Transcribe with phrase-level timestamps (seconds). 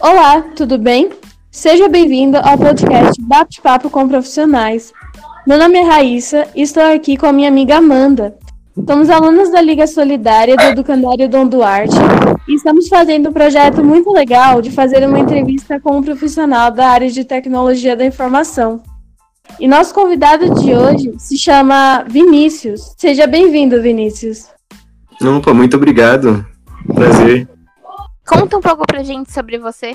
[0.00, 1.10] Olá, tudo bem?
[1.50, 4.94] Seja bem-vindo ao podcast Bate-Papo com Profissionais.
[5.46, 8.34] Meu nome é Raíssa e estou aqui com a minha amiga Amanda.
[8.88, 11.96] Somos alunos da Liga Solidária do Educandário Dom Duarte
[12.48, 16.88] e estamos fazendo um projeto muito legal de fazer uma entrevista com um profissional da
[16.88, 18.80] área de tecnologia da informação.
[19.60, 22.94] E nosso convidado de hoje se chama Vinícius.
[22.96, 24.46] Seja bem-vindo, Vinícius.
[25.22, 26.46] Opa, muito obrigado.
[26.94, 27.46] Prazer.
[28.30, 29.92] Conta um pouco pra gente sobre você.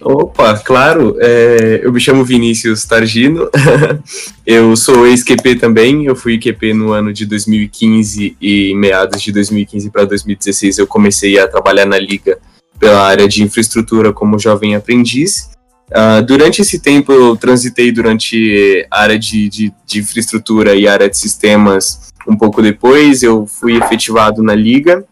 [0.00, 1.16] Opa, claro.
[1.18, 3.50] É, eu me chamo Vinícius Targino.
[4.46, 6.04] eu sou ex-QP também.
[6.04, 11.36] Eu fui QP no ano de 2015 e meados de 2015 para 2016 eu comecei
[11.36, 12.38] a trabalhar na Liga
[12.78, 15.50] pela área de infraestrutura como jovem aprendiz.
[15.90, 21.10] Uh, durante esse tempo eu transitei durante a área de, de, de infraestrutura e área
[21.10, 23.24] de sistemas um pouco depois.
[23.24, 25.04] Eu fui efetivado na Liga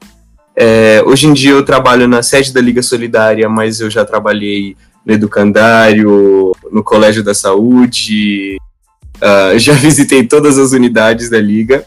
[0.63, 4.77] é, hoje em dia eu trabalho na sede da Liga Solidária, mas eu já trabalhei
[5.07, 8.59] no Educandário, no Colégio da Saúde,
[9.17, 11.87] uh, já visitei todas as unidades da Liga.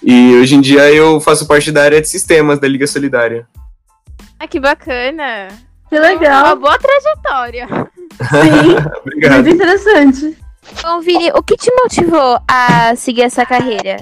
[0.00, 3.48] E hoje em dia eu faço parte da área de sistemas da Liga Solidária.
[4.38, 5.48] Ah, que bacana!
[5.88, 6.44] Que legal!
[6.44, 7.66] Uma boa trajetória.
[7.66, 9.42] Sim, Obrigado.
[9.42, 10.38] muito interessante.
[10.84, 13.96] Bom, Vini, o que te motivou a seguir essa carreira?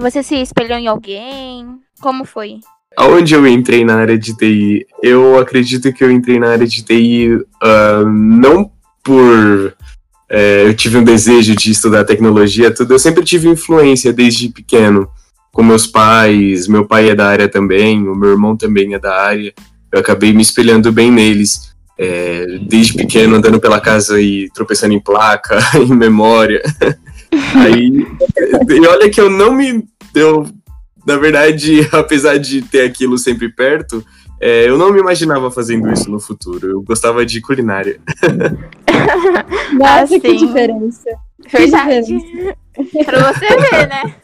[0.00, 1.78] Você se espelhou em alguém?
[2.00, 2.60] Como foi?
[2.96, 4.86] Aonde eu entrei na área de TI?
[5.02, 8.70] Eu acredito que eu entrei na área de TI uh, não
[9.02, 9.74] por.
[10.28, 12.94] É, eu tive um desejo de estudar tecnologia, tudo.
[12.94, 15.08] Eu sempre tive influência desde pequeno
[15.52, 16.68] com meus pais.
[16.68, 19.52] Meu pai é da área também, o meu irmão também é da área.
[19.92, 21.70] Eu acabei me espelhando bem neles.
[21.98, 26.62] É, desde pequeno, andando pela casa e tropeçando em placa, em memória.
[27.54, 28.06] Aí,
[28.68, 29.84] e olha que eu não me.
[30.14, 30.46] Eu
[31.06, 34.04] na verdade, apesar de ter aquilo sempre perto,
[34.40, 36.66] é, eu não me imaginava fazendo isso no futuro.
[36.66, 38.00] Eu gostava de culinária.
[39.78, 41.10] Nossa, ah, que diferença.
[41.52, 42.16] Verdade.
[43.04, 44.14] pra você ver, né?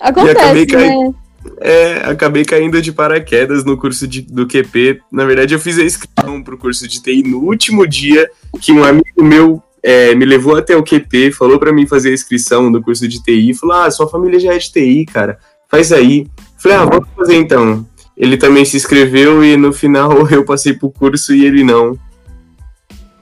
[0.00, 1.14] Acontece, né?
[1.60, 5.00] É, acabei caindo de paraquedas no curso de, do QP.
[5.12, 8.28] Na verdade, eu fiz a inscrição pro curso de TI no último dia
[8.60, 12.12] que um amigo meu é, me levou até o QP, falou para mim fazer a
[12.12, 15.38] inscrição no curso de TI, falou: Ah, sua família já é de TI, cara,
[15.68, 16.26] faz aí.
[16.58, 17.86] Falei: Ah, vamos fazer então.
[18.16, 21.96] Ele também se inscreveu e no final eu passei pro curso e ele não.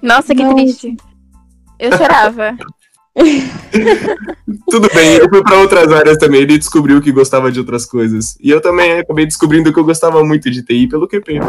[0.00, 0.54] Nossa, que Nossa.
[0.54, 0.96] triste.
[1.78, 2.56] Eu chorava.
[4.70, 6.40] Tudo bem, eu fui para outras áreas também.
[6.40, 8.38] Ele descobriu que gostava de outras coisas.
[8.40, 11.40] E eu também acabei descobrindo que eu gostava muito de TI pelo QP.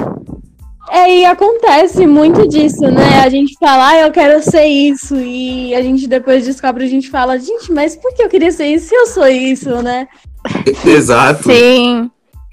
[0.90, 3.22] É, e acontece muito disso, né?
[3.24, 7.10] A gente fala, ah, eu quero ser isso, e a gente depois descobre, a gente
[7.10, 10.08] fala, gente, mas por que eu queria ser isso se eu sou isso, né?
[10.86, 11.44] Exato.
[11.44, 12.10] Sim.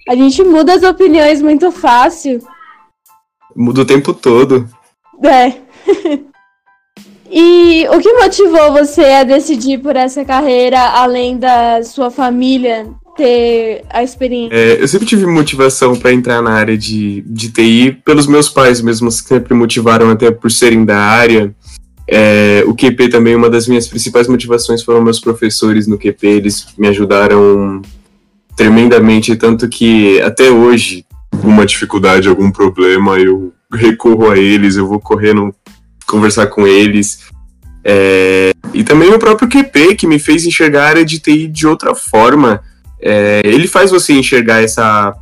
[0.08, 2.40] A gente muda as opiniões muito fácil.
[3.54, 4.66] Muda o tempo todo.
[5.22, 5.52] É.
[7.30, 13.84] e o que motivou você a decidir por essa carreira, além da sua família ter
[13.90, 14.54] a experiência?
[14.54, 18.80] É, eu sempre tive motivação para entrar na área de, de TI pelos meus pais
[18.80, 21.54] mesmo, sempre motivaram até por serem da área.
[22.08, 26.66] É, o QP também, uma das minhas principais motivações foram meus professores no QP, eles
[26.76, 27.80] me ajudaram
[28.56, 35.00] tremendamente, tanto que até hoje, alguma dificuldade, algum problema, eu recorro a eles, eu vou
[35.00, 35.54] correndo
[36.06, 37.30] conversar com eles.
[37.84, 41.66] É, e também o próprio QP, que me fez enxergar a área de TI de
[41.66, 42.60] outra forma
[43.02, 45.14] é, ele faz você enxergar essa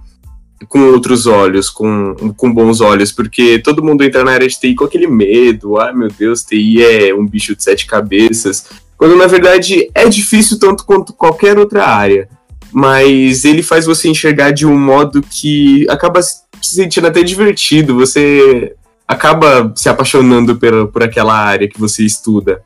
[0.68, 4.74] com outros olhos, com, com bons olhos, porque todo mundo entra na área de TI
[4.74, 8.66] com aquele medo, ah, meu Deus, TI é um bicho de sete cabeças,
[8.98, 12.28] quando na verdade é difícil tanto quanto qualquer outra área,
[12.70, 18.74] mas ele faz você enxergar de um modo que acaba se sentindo até divertido, você
[19.08, 22.62] acaba se apaixonando por, por aquela área que você estuda,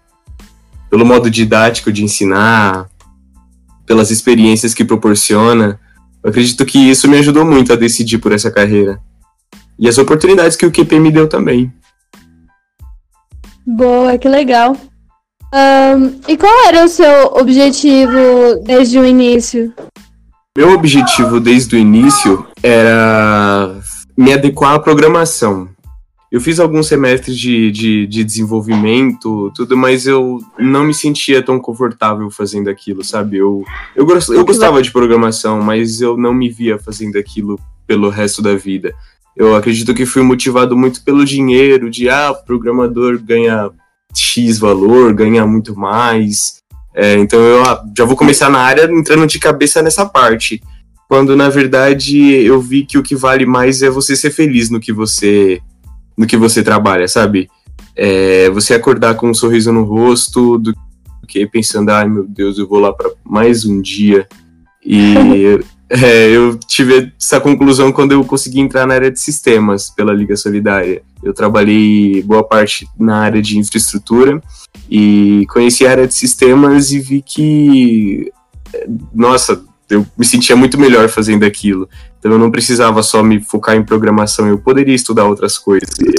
[0.91, 2.89] pelo modo didático de ensinar,
[3.87, 5.79] pelas experiências que proporciona.
[6.23, 8.99] Eu acredito que isso me ajudou muito a decidir por essa carreira.
[9.79, 11.73] E as oportunidades que o QP me deu também.
[13.67, 14.77] Boa, que legal.
[15.55, 19.73] Um, e qual era o seu objetivo desde o início?
[20.57, 23.81] Meu objetivo desde o início era
[24.17, 25.69] me adequar à programação.
[26.35, 31.61] Eu fiz alguns semestres de, de, de, desenvolvimento, tudo, mas eu não me sentia tão
[31.61, 33.37] confortável fazendo aquilo, sabe?
[33.37, 33.63] Eu,
[33.95, 38.57] eu, eu gostava de programação, mas eu não me via fazendo aquilo pelo resto da
[38.57, 38.93] vida.
[39.37, 43.71] Eu acredito que fui motivado muito pelo dinheiro, de ah, o programador ganha
[44.13, 46.57] X valor, ganha muito mais.
[46.97, 50.61] É, então eu ah, já vou começar na área entrando de cabeça nessa parte.
[51.09, 54.81] quando na verdade eu vi que o que vale mais é você ser feliz no
[54.81, 55.63] que você
[56.17, 57.49] no que você trabalha, sabe?
[57.97, 60.75] É, você acordar com um sorriso no rosto do
[61.27, 64.29] que pensando, ai meu Deus, eu vou lá para mais um dia.
[64.85, 65.15] E
[65.89, 70.37] é, eu tive essa conclusão quando eu consegui entrar na área de sistemas pela Liga
[70.37, 71.03] Solidária.
[71.23, 74.43] Eu trabalhei boa parte na área de infraestrutura
[74.91, 78.33] e conheci a área de sistemas e vi que,
[79.15, 81.89] nossa, eu me sentia muito melhor fazendo aquilo.
[82.19, 85.89] Então eu não precisava só me focar em programação, eu poderia estudar outras coisas.
[86.01, 86.15] Eu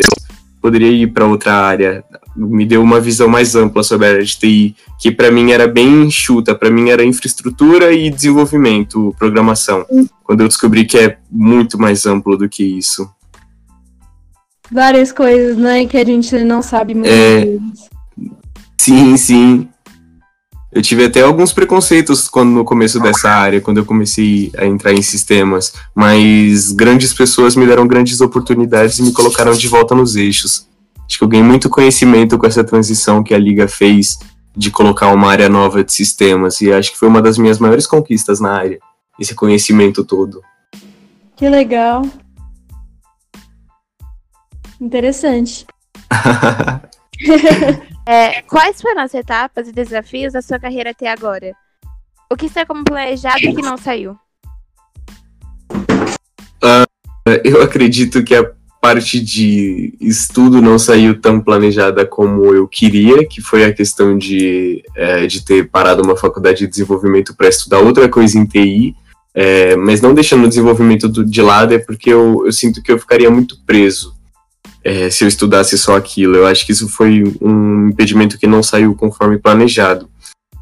[0.62, 2.04] poderia ir para outra área.
[2.36, 5.68] Me deu uma visão mais ampla sobre a área de TI, que para mim era
[5.68, 9.86] bem enxuta, para mim era infraestrutura e desenvolvimento, programação.
[10.24, 13.10] Quando eu descobri que é muito mais amplo do que isso.
[14.72, 17.10] Várias coisas, né, que a gente não sabe muito.
[17.10, 17.58] É...
[18.78, 19.70] Sim, sim.
[20.76, 24.92] Eu tive até alguns preconceitos quando no começo dessa área, quando eu comecei a entrar
[24.92, 30.18] em sistemas, mas grandes pessoas me deram grandes oportunidades e me colocaram de volta nos
[30.18, 30.68] eixos.
[31.08, 34.20] Acho que eu ganhei muito conhecimento com essa transição que a Liga fez
[34.54, 37.88] de colocar uma área nova de sistemas, e acho que foi uma das minhas maiores
[37.88, 38.80] conquistas na área,
[39.18, 40.42] esse conhecimento todo.
[41.38, 42.06] Que legal.
[44.82, 45.66] Interessante.
[48.08, 51.54] É, quais foram as etapas e desafios da sua carreira até agora?
[52.32, 54.16] O que está como planejado e que não saiu?
[56.64, 56.86] Uh,
[57.44, 63.42] eu acredito que a parte de estudo não saiu tão planejada como eu queria, que
[63.42, 68.08] foi a questão de, é, de ter parado uma faculdade de desenvolvimento para estudar outra
[68.08, 68.96] coisa em TI.
[69.34, 72.92] É, mas não deixando o desenvolvimento do, de lado é porque eu, eu sinto que
[72.92, 74.15] eu ficaria muito preso
[74.86, 76.36] é, se eu estudasse só aquilo.
[76.36, 80.08] Eu acho que isso foi um impedimento que não saiu conforme planejado.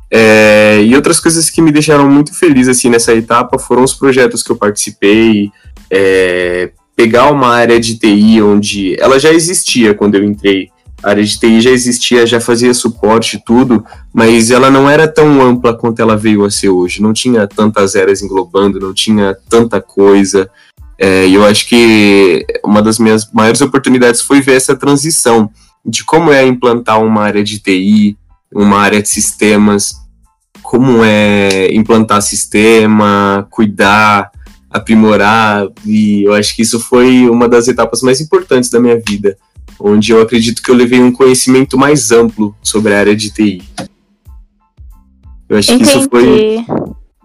[0.09, 4.41] É, e outras coisas que me deixaram muito feliz assim nessa etapa foram os projetos
[4.43, 5.51] que eu participei,
[5.89, 10.69] é, pegar uma área de TI onde ela já existia quando eu entrei.
[11.01, 13.83] A área de TI já existia, já fazia suporte tudo,
[14.13, 17.01] mas ela não era tão ampla quanto ela veio a ser hoje.
[17.01, 20.49] Não tinha tantas áreas englobando, não tinha tanta coisa.
[21.03, 25.49] É, e eu acho que uma das minhas maiores oportunidades foi ver essa transição
[25.85, 28.17] de como é implantar uma área de TI,
[28.55, 29.95] uma área de sistemas,
[30.61, 34.31] como é implantar sistema, cuidar,
[34.71, 39.37] aprimorar, e eu acho que isso foi uma das etapas mais importantes da minha vida,
[39.77, 43.61] onde eu acredito que eu levei um conhecimento mais amplo sobre a área de TI.
[45.49, 45.91] Eu acho Entendi.
[45.91, 46.65] que isso foi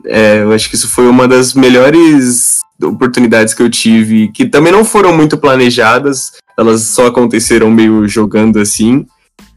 [0.04, 4.72] é, eu acho que isso foi uma das melhores oportunidades que eu tive, que também
[4.72, 9.06] não foram muito planejadas, elas só aconteceram meio jogando assim,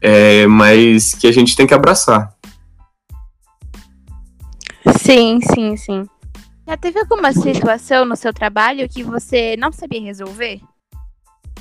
[0.00, 2.32] é, mas que a gente tem que abraçar.
[4.98, 6.04] Sim, sim, sim.
[6.66, 10.60] Já teve alguma situação no seu trabalho que você não sabia resolver?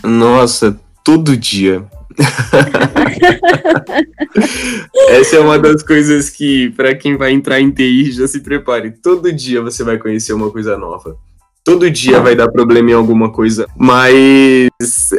[0.04, 1.86] Nossa, todo dia.
[5.10, 8.92] Essa é uma das coisas que, para quem vai entrar em TI, já se prepare.
[8.92, 11.18] Todo dia você vai conhecer uma coisa nova.
[11.64, 13.68] Todo dia vai dar problema em alguma coisa.
[13.78, 14.70] Mas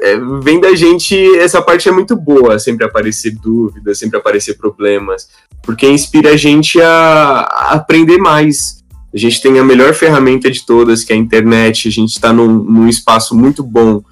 [0.02, 2.58] é, vem da gente, essa parte é muito boa.
[2.58, 5.28] Sempre aparecer dúvidas, sempre aparecer problemas.
[5.62, 8.82] Porque inspira a gente a, a aprender mais.
[9.14, 11.86] A gente tem a melhor ferramenta de todas, que é a internet.
[11.86, 14.02] A gente está num, num espaço muito bom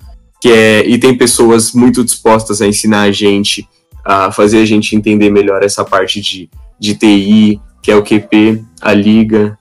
[0.40, 3.69] que é, e tem pessoas muito dispostas a ensinar a gente,
[4.05, 8.64] a fazer a gente entender melhor essa parte de, de TI, que é o QP,
[8.81, 9.59] a liga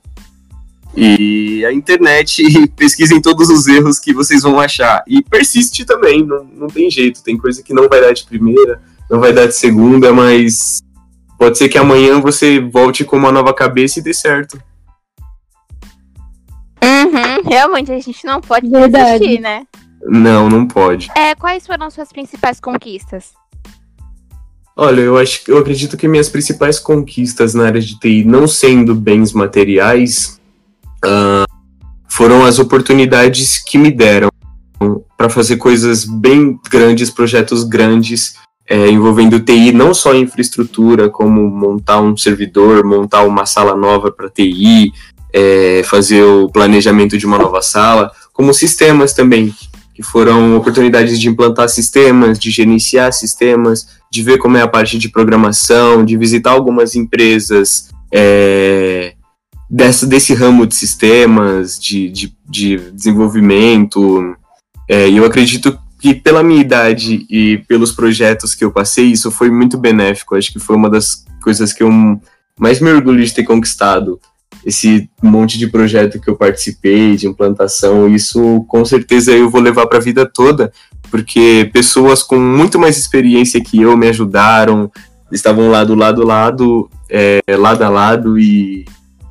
[1.00, 2.44] e a internet.
[2.76, 5.04] Pesquisem todos os erros que vocês vão achar.
[5.08, 7.24] E persiste também, não, não tem jeito.
[7.24, 10.82] Tem coisa que não vai dar de primeira, não vai dar de segunda, mas
[11.38, 14.62] pode ser que amanhã você volte com uma nova cabeça e dê certo.
[16.84, 19.66] Uhum, realmente, a gente não pode desistir, né?
[20.02, 21.10] Não, não pode.
[21.16, 23.34] É, quais foram suas principais conquistas?
[24.76, 28.96] Olha, eu acho eu acredito que minhas principais conquistas na área de TI, não sendo
[28.96, 30.39] bens materiais,
[31.06, 31.46] uh,
[32.08, 34.30] foram as oportunidades que me deram
[35.18, 38.36] para fazer coisas bem grandes, projetos grandes,
[38.68, 44.30] é, envolvendo TI, não só infraestrutura, como montar um servidor, montar uma sala nova para
[44.30, 44.94] TI,
[45.34, 49.54] é, fazer o planejamento de uma nova sala, como sistemas também
[49.94, 54.98] que foram oportunidades de implantar sistemas, de gerenciar sistemas, de ver como é a parte
[54.98, 59.16] de programação, de visitar algumas empresas é,
[59.70, 64.36] dessa, desse ramo de sistemas, de, de, de desenvolvimento.
[64.88, 69.52] É, eu acredito que pela minha idade e pelos projetos que eu passei, isso foi
[69.52, 70.36] muito benéfico.
[70.36, 71.92] Acho que foi uma das coisas que eu
[72.58, 74.20] mais me orgulho de ter conquistado.
[74.66, 79.88] esse monte de projeto que eu participei, de implantação, isso com certeza eu vou levar
[79.88, 80.72] para a vida toda,
[81.10, 84.92] porque pessoas com muito mais experiência que eu me ajudaram,
[85.32, 88.86] estavam lá do lado lado, é, lado a lado e,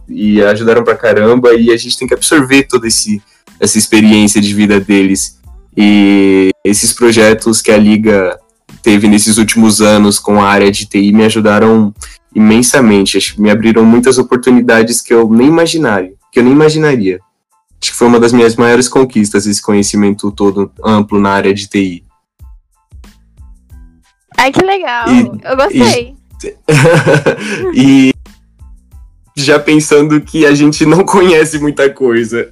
[0.08, 3.22] e ajudaram pra caramba, e a gente tem que absorver toda esse,
[3.60, 5.38] essa experiência de vida deles.
[5.76, 8.38] E esses projetos que a Liga
[8.82, 11.92] teve nesses últimos anos com a área de TI me ajudaram
[12.34, 13.16] imensamente.
[13.16, 17.20] Acho que me abriram muitas oportunidades que eu nem imaginaria, que eu nem imaginaria.
[17.80, 21.68] Acho que foi uma das minhas maiores conquistas esse conhecimento todo amplo na área de
[21.68, 22.04] TI.
[24.36, 25.06] Ai, que legal.
[25.08, 26.16] E, eu gostei.
[27.74, 28.12] E, e
[29.42, 32.48] já pensando que a gente não conhece muita coisa.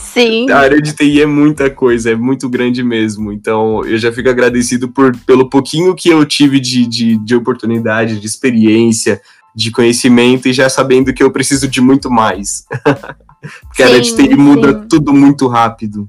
[0.00, 0.50] Sim.
[0.50, 3.32] A área de TI é muita coisa, é muito grande mesmo.
[3.32, 8.20] Então, eu já fico agradecido por, pelo pouquinho que eu tive de, de, de oportunidade,
[8.20, 9.20] de experiência,
[9.54, 12.64] de conhecimento, e já sabendo que eu preciso de muito mais.
[13.64, 16.08] Porque sim, a área de TI muda tudo muito rápido.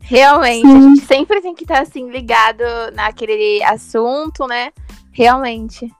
[0.00, 0.76] Realmente, sim.
[0.76, 2.62] a gente sempre tem que estar assim ligado
[2.94, 4.70] naquele assunto, né?
[5.10, 5.90] Realmente.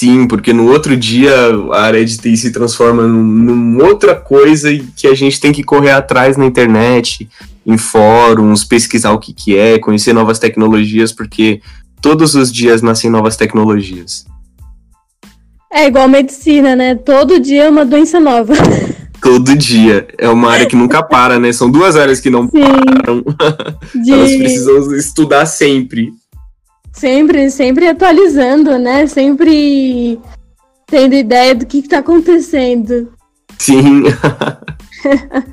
[0.00, 1.30] Sim, porque no outro dia
[1.72, 5.62] a área de TI se transforma num, numa outra coisa que a gente tem que
[5.62, 7.28] correr atrás na internet,
[7.66, 11.60] em fóruns, pesquisar o que, que é, conhecer novas tecnologias, porque
[12.00, 14.24] todos os dias nascem novas tecnologias.
[15.70, 16.94] É igual medicina, né?
[16.94, 18.54] Todo dia é uma doença nova.
[19.20, 20.08] Todo dia.
[20.16, 21.52] É uma área que nunca para, né?
[21.52, 22.62] São duas áreas que não Sim.
[22.62, 23.22] param.
[24.02, 24.12] De...
[24.12, 26.10] Elas precisam estudar sempre.
[26.92, 29.06] Sempre, sempre atualizando, né?
[29.06, 30.20] Sempre
[30.86, 33.12] tendo ideia do que está acontecendo.
[33.58, 34.04] Sim.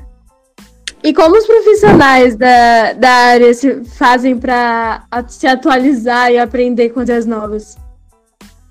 [1.02, 7.24] e como os profissionais da, da área se fazem para se atualizar e aprender coisas
[7.24, 7.76] novas?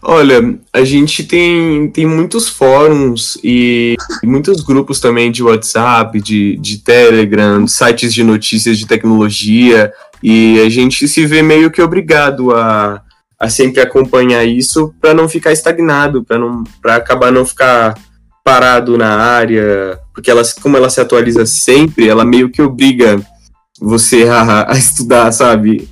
[0.01, 6.77] Olha, a gente tem, tem muitos fóruns e muitos grupos também de WhatsApp, de, de
[6.79, 13.01] Telegram, sites de notícias de tecnologia, e a gente se vê meio que obrigado a,
[13.39, 17.95] a sempre acompanhar isso para não ficar estagnado, para não para acabar não ficar
[18.43, 23.19] parado na área, porque ela, como ela se atualiza sempre, ela meio que obriga
[23.79, 25.89] você a, a estudar, sabe?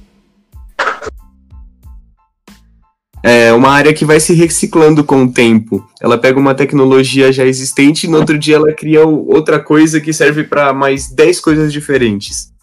[3.27, 5.84] É uma área que vai se reciclando com o tempo.
[6.00, 10.13] Ela pega uma tecnologia já existente e no outro dia ela cria outra coisa que
[10.13, 12.53] serve para mais 10 coisas diferentes.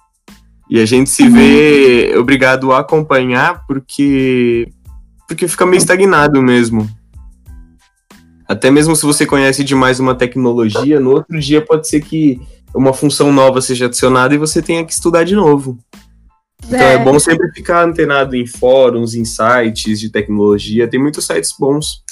[0.71, 4.69] E a gente se vê obrigado a acompanhar porque
[5.27, 6.89] porque fica meio estagnado mesmo.
[8.49, 12.41] Até mesmo se você conhece demais uma tecnologia, no outro dia pode ser que
[12.73, 15.77] uma função nova seja adicionada e você tenha que estudar de novo.
[16.67, 20.89] Então é, é bom sempre ficar antenado em fóruns, em sites de tecnologia.
[20.89, 22.03] Tem muitos sites bons.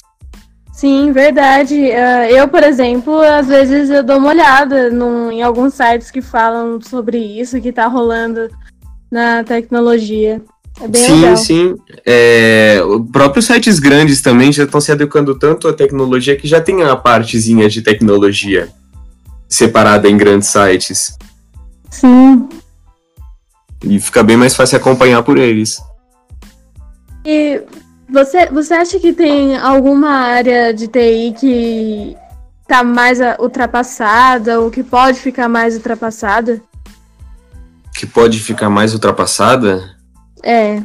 [0.72, 1.74] Sim, verdade.
[1.74, 6.22] Uh, eu, por exemplo, às vezes eu dou uma olhada no, em alguns sites que
[6.22, 8.48] falam sobre isso que está rolando
[9.10, 10.40] na tecnologia.
[10.80, 11.36] É bem sim, legal.
[11.36, 11.74] sim.
[12.06, 12.78] É,
[13.12, 16.96] próprios sites grandes também já estão se adequando tanto à tecnologia que já tem a
[16.96, 18.68] partezinha de tecnologia
[19.46, 21.18] separada em grandes sites.
[21.90, 22.48] Sim.
[23.82, 25.80] E fica bem mais fácil acompanhar por eles.
[27.24, 27.62] E
[28.08, 32.16] você, você acha que tem alguma área de TI que
[32.62, 36.60] está mais ultrapassada ou que pode ficar mais ultrapassada?
[37.94, 39.96] Que pode ficar mais ultrapassada?
[40.42, 40.82] É.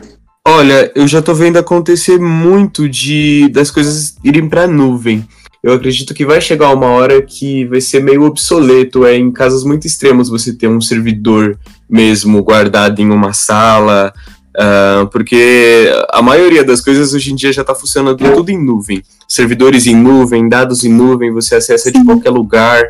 [0.47, 5.27] Olha, eu já tô vendo acontecer muito de das coisas irem para nuvem.
[5.63, 9.03] Eu acredito que vai chegar uma hora que vai ser meio obsoleto.
[9.03, 11.57] É em casos muito extremos você ter um servidor
[11.89, 14.13] mesmo guardado em uma sala,
[14.57, 19.03] uh, porque a maioria das coisas hoje em dia já está funcionando tudo em nuvem.
[19.27, 22.83] Servidores em nuvem, dados em nuvem, você acessa de qualquer lugar.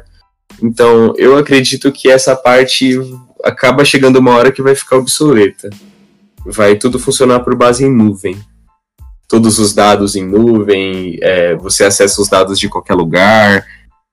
[0.61, 2.99] Então, eu acredito que essa parte
[3.43, 5.69] acaba chegando uma hora que vai ficar obsoleta.
[6.45, 8.37] Vai tudo funcionar por base em nuvem.
[9.27, 13.65] Todos os dados em nuvem, é, você acessa os dados de qualquer lugar,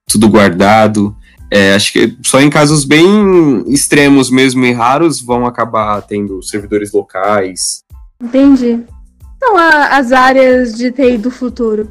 [0.06, 1.14] tudo guardado.
[1.54, 6.90] É, acho que só em casos bem extremos mesmo e raros vão acabar tendo servidores
[6.92, 7.84] locais.
[8.18, 8.80] Entendi.
[9.36, 11.90] Então, as áreas de TI do futuro?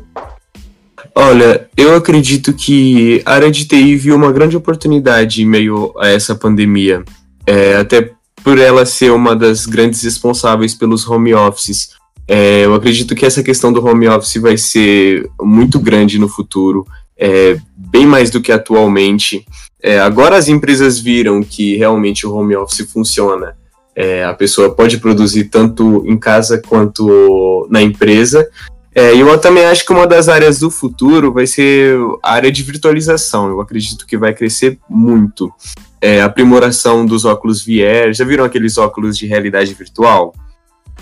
[1.14, 6.08] Olha, eu acredito que a área de TI viu uma grande oportunidade em meio a
[6.08, 7.04] essa pandemia.
[7.46, 8.14] É, até
[8.44, 11.92] por ela ser uma das grandes responsáveis pelos home offices.
[12.28, 16.84] É, eu acredito que essa questão do home office vai ser muito grande no futuro
[17.22, 17.60] é,
[17.92, 19.46] bem mais do que atualmente.
[19.84, 23.56] É, agora as empresas viram que realmente o home office funciona.
[23.96, 28.48] É, a pessoa pode produzir tanto em casa quanto na empresa.
[28.94, 32.64] É, eu também acho que uma das áreas do futuro vai ser a área de
[32.64, 33.50] virtualização.
[33.50, 35.52] Eu acredito que vai crescer muito.
[36.00, 38.14] É, aprimoração dos óculos VR.
[38.14, 40.34] Já viram aqueles óculos de realidade virtual?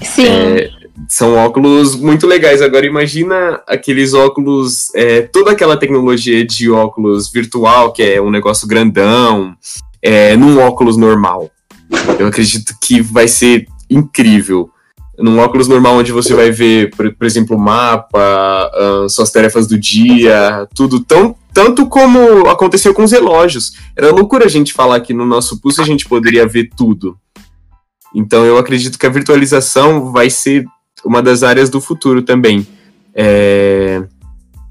[0.01, 0.27] Sim.
[0.27, 0.71] É,
[1.07, 2.61] são óculos muito legais.
[2.61, 8.67] Agora imagina aqueles óculos, é, toda aquela tecnologia de óculos virtual, que é um negócio
[8.67, 9.55] grandão,
[10.01, 11.49] é, num óculos normal.
[12.19, 14.69] Eu acredito que vai ser incrível.
[15.17, 19.67] Num óculos normal, onde você vai ver, por, por exemplo, o mapa, uh, suas tarefas
[19.67, 23.73] do dia, tudo tão tanto como aconteceu com os relógios.
[23.97, 27.17] Era loucura a gente falar que no nosso pulso a gente poderia ver tudo.
[28.15, 30.65] Então eu acredito que a virtualização vai ser
[31.05, 32.67] uma das áreas do futuro também.
[33.13, 34.03] É,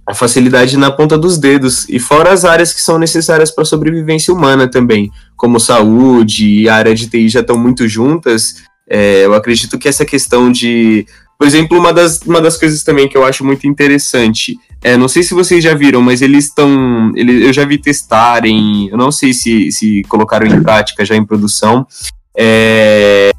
[0.08, 3.66] a facilidade na ponta dos dedos, e fora as áreas que são necessárias para a
[3.66, 8.62] sobrevivência humana também, como saúde e área de TI já estão muito juntas.
[8.88, 11.06] É, eu acredito que essa questão de.
[11.38, 14.56] Por exemplo, uma das, uma das coisas também que eu acho muito interessante.
[14.82, 17.12] É, não sei se vocês já viram, mas eles estão.
[17.14, 18.88] Eu já vi testarem.
[18.88, 21.86] Eu não sei se, se colocaram em prática já em produção.
[22.34, 23.30] É,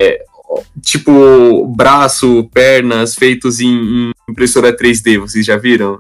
[0.84, 6.00] tipo, braço, pernas feitos em, em, impressora 3D, vocês já viram?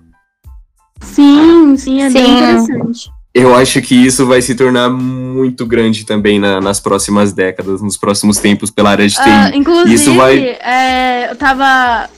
[1.02, 2.14] Sim, sim, é sim.
[2.14, 3.12] bem interessante.
[3.34, 7.96] Eu acho que isso vai se tornar muito grande também na, nas próximas décadas, nos
[7.96, 9.22] próximos tempos, pela área de TI.
[9.22, 10.40] Uh, inclusive, isso vai...
[10.40, 12.10] É, eu tava,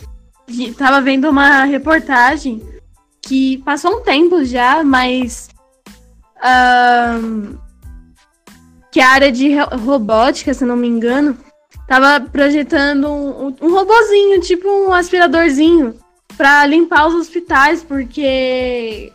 [0.77, 2.61] tava vendo uma reportagem
[3.21, 5.49] que passou um tempo já, mas.
[6.37, 7.57] Uh,
[8.91, 11.37] que a área de robótica, se não me engano,
[11.91, 15.93] tava projetando um, um robozinho, tipo um aspiradorzinho,
[16.37, 19.11] para limpar os hospitais, porque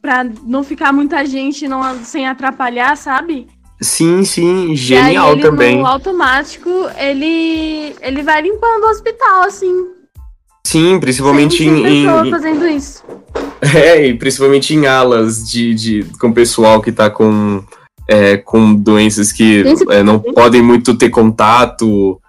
[0.00, 3.48] para não ficar muita gente não, sem atrapalhar, sabe?
[3.80, 5.78] Sim, sim, genial ele, também.
[5.78, 9.88] No automático, ele ele vai limpando o hospital assim.
[10.64, 13.04] Sim, principalmente sem, sem em, em fazendo isso.
[13.60, 17.64] É, e principalmente em alas de, de com pessoal que tá com
[18.06, 22.20] é, com doenças que é, não podem muito ter contato.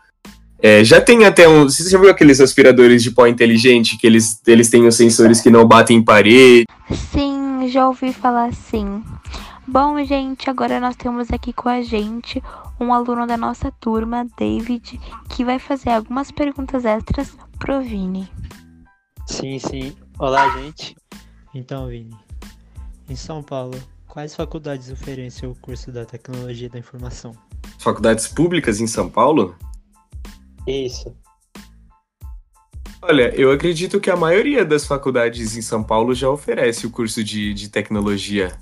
[0.59, 1.65] É, já tem até um.
[1.65, 5.49] Você já viu aqueles aspiradores de pó inteligente que eles, eles têm os sensores que
[5.49, 6.65] não batem em parede?
[7.11, 9.03] Sim, já ouvi falar sim.
[9.67, 12.41] Bom, gente, agora nós temos aqui com a gente
[12.79, 18.29] um aluno da nossa turma, David, que vai fazer algumas perguntas extras pro Vini.
[19.25, 19.93] Sim, sim.
[20.17, 20.95] Olá, gente.
[21.53, 22.15] Então, Vini,
[23.09, 23.77] em São Paulo,
[24.17, 27.33] Quais faculdades oferecem o curso da Tecnologia da Informação?
[27.77, 29.55] Faculdades públicas em São Paulo?
[30.65, 31.15] Isso.
[32.99, 37.23] Olha, eu acredito que a maioria das faculdades em São Paulo já oferece o curso
[37.23, 38.57] de, de tecnologia.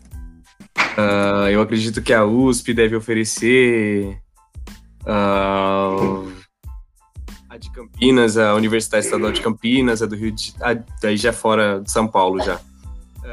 [0.78, 4.22] Uh, eu acredito que a USP deve oferecer.
[5.04, 6.30] Uh,
[7.50, 10.54] a de Campinas, a Universidade Estadual de Campinas, a do Rio de.
[10.60, 12.60] Ah, daí já fora de São Paulo já.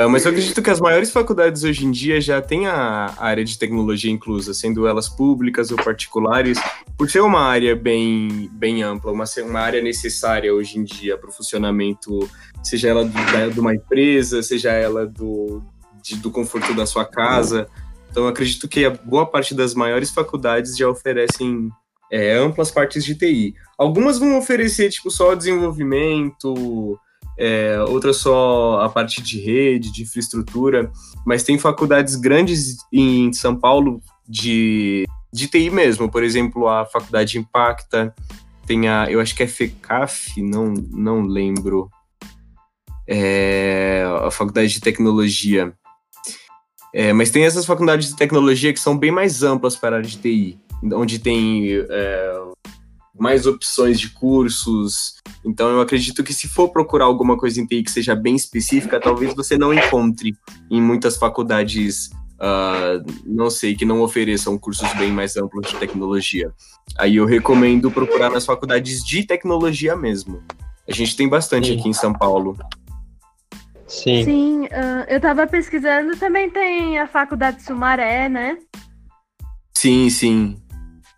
[0.01, 3.45] Uh, mas eu acredito que as maiores faculdades hoje em dia já têm a área
[3.45, 6.59] de tecnologia inclusa, sendo elas públicas ou particulares,
[6.97, 11.29] por ser uma área bem, bem ampla, uma, uma área necessária hoje em dia para
[11.29, 12.29] o funcionamento,
[12.63, 15.63] seja ela do, de uma empresa, seja ela do,
[16.03, 17.69] de, do conforto da sua casa.
[18.11, 21.71] Então, acredito que a boa parte das maiores faculdades já oferecem
[22.11, 23.55] é, amplas partes de TI.
[23.79, 26.99] Algumas vão oferecer, tipo, só desenvolvimento,
[27.39, 30.91] é, outra só a parte de rede, de infraestrutura,
[31.27, 37.39] mas tem faculdades grandes em São Paulo de, de TI mesmo, por exemplo, a Faculdade
[37.39, 38.15] Impacta,
[38.67, 41.91] tem a, eu acho que é FECAF, não, não lembro,
[43.07, 45.73] é, a Faculdade de Tecnologia.
[46.95, 50.09] É, mas tem essas faculdades de tecnologia que são bem mais amplas para a área
[50.09, 50.59] de TI,
[50.93, 52.43] onde tem é,
[53.23, 55.15] mais opções de cursos.
[55.47, 58.99] Então eu acredito que se for procurar alguma coisa em TI que seja bem específica,
[58.99, 60.35] talvez você não encontre
[60.69, 66.53] em muitas faculdades, uh, não sei, que não ofereçam cursos bem mais amplos de tecnologia.
[66.99, 70.43] Aí eu recomendo procurar nas faculdades de tecnologia mesmo.
[70.89, 71.79] A gente tem bastante Sim.
[71.79, 72.59] aqui em São Paulo.
[73.87, 74.25] Sim.
[74.25, 78.59] Sim, uh, eu tava pesquisando, também tem a faculdade Sumaré, né?
[79.83, 80.62] Sim, sim.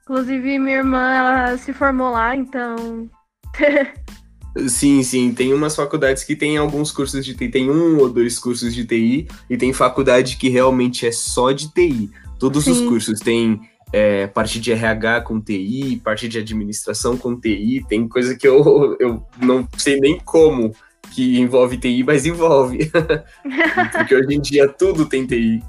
[0.04, 3.08] Inclusive, minha irmã, ela se formou lá, então.
[4.68, 5.34] Sim, sim.
[5.34, 8.84] Tem umas faculdades que tem alguns cursos de TI, tem um ou dois cursos de
[8.84, 12.08] TI, e tem faculdade que realmente é só de TI.
[12.38, 12.70] Todos sim.
[12.70, 13.60] os cursos têm
[13.92, 18.96] é, parte de RH com TI, parte de administração com TI, tem coisa que eu,
[19.00, 20.72] eu não sei nem como
[21.10, 22.90] que envolve TI, mas envolve.
[23.92, 25.62] Porque hoje em dia tudo tem TI.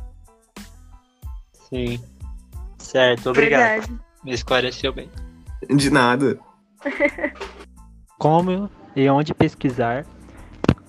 [1.70, 2.00] Sim.
[2.78, 3.82] Certo, obrigado.
[3.82, 4.05] Verdade.
[4.26, 5.08] Me esclareceu bem.
[5.70, 6.40] De nada.
[8.18, 10.06] Como e onde pesquisar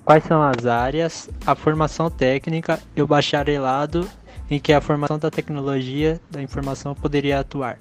[0.04, 4.08] quais são as áreas, a formação técnica e o bacharelado
[4.50, 7.78] em que a formação da tecnologia da informação poderia atuar?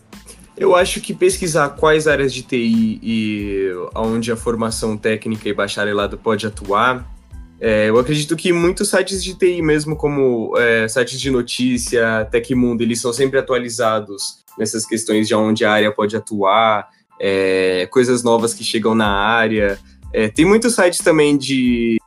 [0.58, 6.18] Eu acho que pesquisar quais áreas de TI e onde a formação técnica e bacharelado
[6.18, 7.06] pode atuar,
[7.62, 12.84] é, eu acredito que muitos sites de TI, mesmo como é, sites de notícia, Tecmundo,
[12.84, 16.88] eles são sempre atualizados nessas questões de onde a área pode atuar,
[17.20, 19.78] é, coisas novas que chegam na área.
[20.14, 21.98] É, tem muitos sites também de,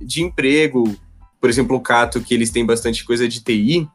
[0.00, 0.94] de emprego,
[1.40, 3.88] por exemplo, o Cato, que eles têm bastante coisa de TI,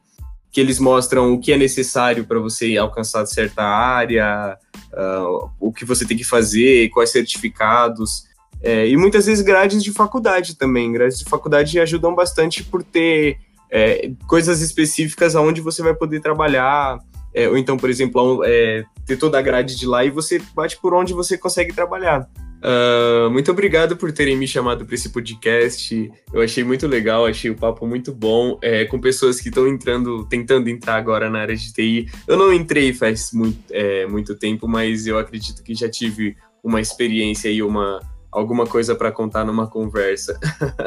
[0.50, 4.56] que eles mostram o que é necessário para você alcançar certa área,
[4.92, 8.24] uh, o que você tem que fazer, quais certificados.
[8.62, 10.90] É, e muitas vezes grades de faculdade também.
[10.92, 13.38] Grades de faculdade ajudam bastante por ter
[13.70, 16.98] é, coisas específicas aonde você vai poder trabalhar.
[17.36, 20.80] É, ou então, por exemplo, é, ter toda a grade de lá e você bate
[20.80, 22.26] por onde você consegue trabalhar.
[22.56, 26.10] Uh, muito obrigado por terem me chamado para esse podcast.
[26.32, 30.24] Eu achei muito legal, achei o papo muito bom, é, com pessoas que estão entrando,
[30.24, 32.08] tentando entrar agora na área de TI.
[32.26, 36.80] Eu não entrei faz muito, é, muito tempo, mas eu acredito que já tive uma
[36.80, 38.00] experiência e uma
[38.36, 40.38] alguma coisa para contar numa conversa.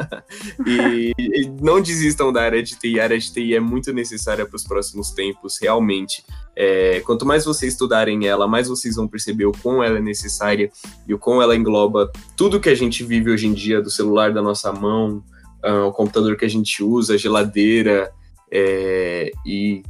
[0.64, 3.00] e, e, não desistam da área de TI.
[3.00, 6.24] A área de TI é muito necessária para os próximos tempos, realmente.
[6.54, 10.70] É, quanto mais vocês estudarem ela, mais vocês vão perceber o quão ela é necessária
[11.08, 14.32] e o quão ela engloba tudo que a gente vive hoje em dia, do celular
[14.32, 15.24] da nossa mão,
[15.64, 18.12] uh, o computador que a gente usa, a geladeira,
[18.52, 19.82] é, e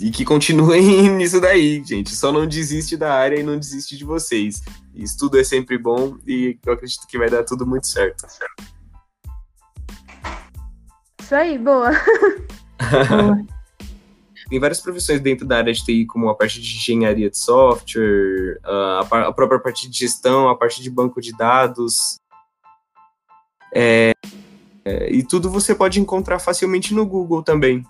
[0.00, 2.14] e que continuem nisso daí, gente.
[2.14, 4.62] Só não desiste da área e não desiste de vocês.
[4.94, 8.26] Estudo é sempre bom e eu acredito que vai dar tudo muito certo.
[11.20, 11.90] Isso aí, boa.
[13.08, 13.46] boa.
[14.48, 18.58] Tem várias profissões dentro da área de TI, como a parte de engenharia de software,
[18.64, 22.18] a, própria parte de gestão, a parte de banco de dados.
[23.74, 24.12] É,
[24.86, 27.84] é, e tudo você pode encontrar facilmente no Google também.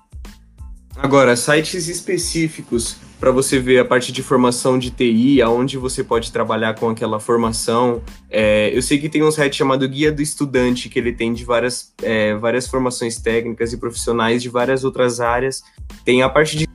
[0.99, 6.31] Agora, sites específicos para você ver a parte de formação de TI, aonde você pode
[6.31, 8.03] trabalhar com aquela formação.
[8.31, 11.45] É, eu sei que tem um site chamado Guia do Estudante, que ele tem de
[11.45, 15.63] várias, é, várias formações técnicas e profissionais de várias outras áreas.
[16.05, 16.69] Tem a parte de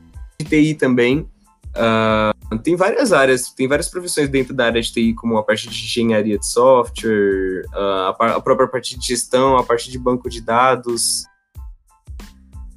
[0.44, 1.30] TI também.
[1.76, 5.68] Uh, tem várias áreas, tem várias profissões dentro da área de TI, como a parte
[5.68, 10.30] de engenharia de software, uh, a, a, própria parte de gestão, a parte de banco
[10.30, 11.24] de dados.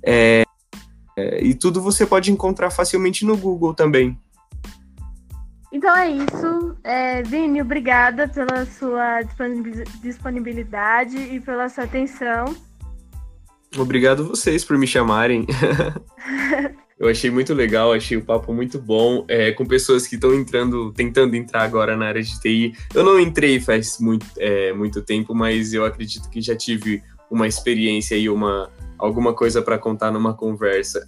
[0.03, 0.46] É,
[1.17, 4.19] é, e tudo você pode encontrar facilmente no Google também.
[5.73, 6.77] Então é isso.
[6.85, 9.23] É, Vini, obrigada pela sua
[10.03, 12.55] disponibilidade e pela sua atenção.
[13.77, 15.47] Obrigado vocês por me chamarem.
[16.99, 20.91] Eu achei muito legal, achei o papo muito bom, é, com pessoas que estão entrando,
[20.95, 22.73] tentando entrar agora na área de TI.
[22.95, 27.47] Eu não entrei faz muito, é, muito tempo, mas eu acredito que já tive uma
[27.47, 31.05] experiência e uma, alguma coisa para contar numa conversa.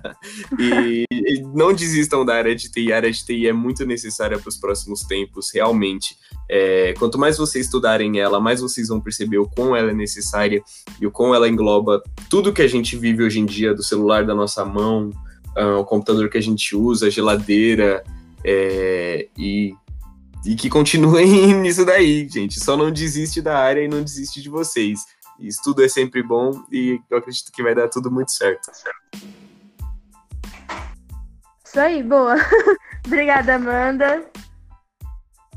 [0.58, 4.38] e, e, não desistam da área de TI, a área de TI é muito necessária
[4.38, 6.16] para os próximos tempos, realmente.
[6.48, 10.62] É, quanto mais vocês estudarem ela, mais vocês vão perceber o quão ela é necessária
[11.00, 14.24] e o quão ela engloba tudo que a gente vive hoje em dia, do celular
[14.24, 15.10] da nossa mão,
[15.56, 18.02] uh, o computador que a gente usa, a geladeira,
[18.44, 19.74] é, e
[20.46, 22.60] e que continuem nisso daí, gente.
[22.60, 25.00] Só não desiste da área e não desiste de vocês.
[25.38, 28.70] Estudo é sempre bom e eu acredito que vai dar tudo muito certo.
[31.64, 32.36] Isso aí, boa.
[33.06, 34.24] Obrigada, Amanda.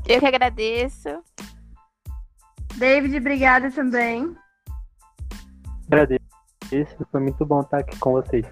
[0.06, 1.08] Eu que agradeço.
[2.76, 4.36] David, obrigada também.
[5.86, 6.20] Agradeço.
[7.10, 8.46] Foi muito bom estar aqui com vocês.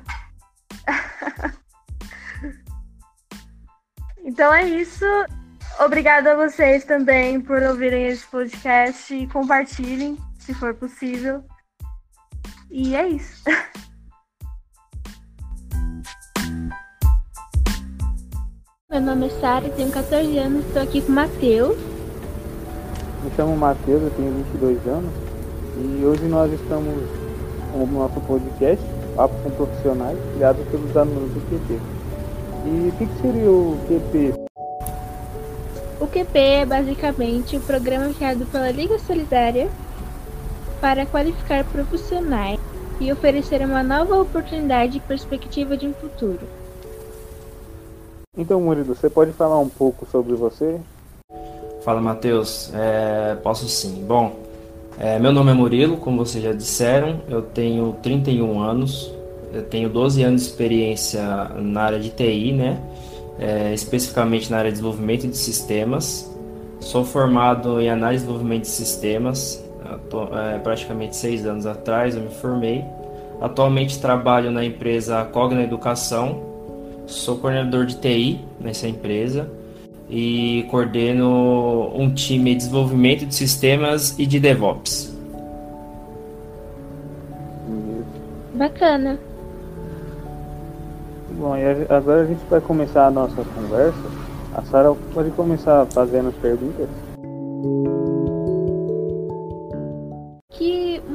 [4.24, 5.04] então é isso.
[5.78, 10.16] Obrigada a vocês também por ouvirem esse podcast e compartilhem
[10.48, 11.44] se for possível.
[12.70, 13.44] E é isso.
[18.90, 21.76] Meu nome é Sara, tenho 14 anos, estou aqui com o Matheus.
[23.22, 25.12] Me chamo Matheus, eu tenho 22 anos
[25.76, 26.94] e hoje nós estamos
[27.70, 28.82] com o nosso podcast,
[29.14, 31.78] Papo com Profissionais, criado pelos alunos do QP.
[32.64, 34.32] E o que, que seria o QP?
[36.00, 39.68] O QP é basicamente o programa criado pela Liga Solidária
[40.80, 42.58] para qualificar profissionais
[43.00, 46.40] e oferecer uma nova oportunidade e perspectiva de um futuro.
[48.36, 50.80] Então, Murilo, você pode falar um pouco sobre você?
[51.84, 52.72] Fala, Matheus.
[52.74, 54.04] É, posso sim.
[54.06, 54.36] Bom,
[54.98, 59.12] é, meu nome é Murilo, como vocês já disseram, eu tenho 31 anos,
[59.52, 61.22] eu tenho 12 anos de experiência
[61.56, 62.80] na área de TI, né?
[63.40, 66.28] É, especificamente na área de desenvolvimento de sistemas.
[66.80, 69.67] Sou formado em análise e desenvolvimento de sistemas
[70.54, 72.84] é, praticamente seis anos atrás eu me formei.
[73.40, 76.42] Atualmente trabalho na empresa Cogna Educação,
[77.06, 79.48] sou coordenador de TI nessa empresa
[80.10, 85.16] e coordeno um time de desenvolvimento de sistemas e de DevOps.
[88.54, 89.18] Bacana.
[91.38, 94.18] Bom, e agora a gente vai começar a nossa conversa.
[94.54, 96.88] A Sara pode começar fazendo as perguntas.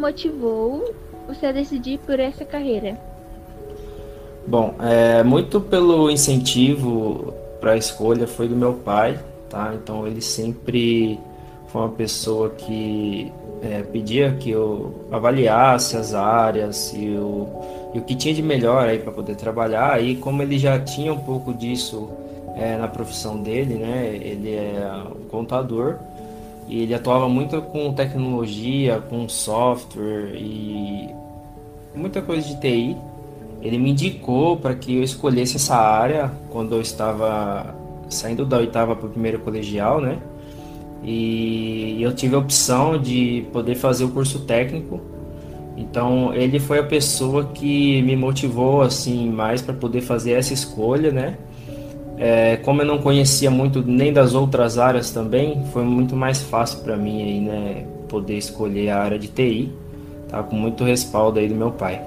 [0.03, 0.93] Motivou
[1.25, 2.99] você a decidir por essa carreira?
[4.45, 9.17] Bom, é, muito pelo incentivo para a escolha foi do meu pai,
[9.49, 9.73] tá?
[9.73, 11.17] Então ele sempre
[11.67, 17.47] foi uma pessoa que é, pedia que eu avaliasse as áreas e o,
[17.93, 20.03] e o que tinha de melhor aí para poder trabalhar.
[20.03, 22.09] E como ele já tinha um pouco disso
[22.57, 24.19] é, na profissão dele, né?
[24.21, 25.95] Ele é um contador
[26.67, 31.09] e ele atuava muito com tecnologia, com software e
[31.95, 32.97] muita coisa de TI.
[33.61, 37.73] Ele me indicou para que eu escolhesse essa área quando eu estava
[38.09, 40.19] saindo da oitava para o primeiro colegial, né?
[41.03, 45.01] E eu tive a opção de poder fazer o curso técnico.
[45.75, 51.11] Então ele foi a pessoa que me motivou assim mais para poder fazer essa escolha,
[51.11, 51.37] né?
[52.17, 56.79] É, como eu não conhecia muito nem das outras áreas também, foi muito mais fácil
[56.79, 59.73] para mim aí, né, poder escolher a área de TI,
[60.29, 62.01] tá com muito respaldo aí do meu pai.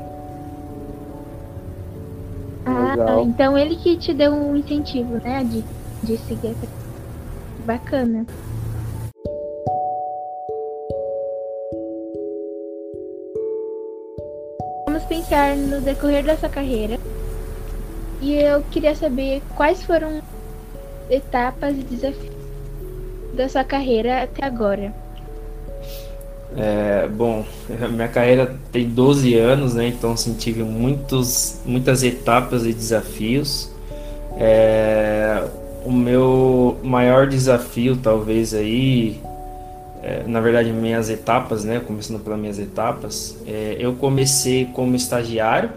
[2.64, 5.64] Ah, então ele que te deu um incentivo, né, de,
[6.02, 6.68] de seguir essa
[7.64, 8.24] bacana.
[14.86, 16.98] Vamos pensar no decorrer dessa carreira
[18.26, 20.20] e eu queria saber quais foram
[21.08, 22.34] etapas e desafios
[23.34, 24.92] da sua carreira até agora.
[26.56, 27.44] É, bom,
[27.92, 29.86] minha carreira tem 12 anos, né?
[29.86, 33.70] Então assim, tive muitos, muitas etapas e desafios.
[34.36, 35.44] É,
[35.84, 39.20] o meu maior desafio, talvez aí,
[40.02, 41.78] é, na verdade, minhas etapas, né?
[41.78, 45.70] Começando pelas minhas etapas, é, eu comecei como estagiário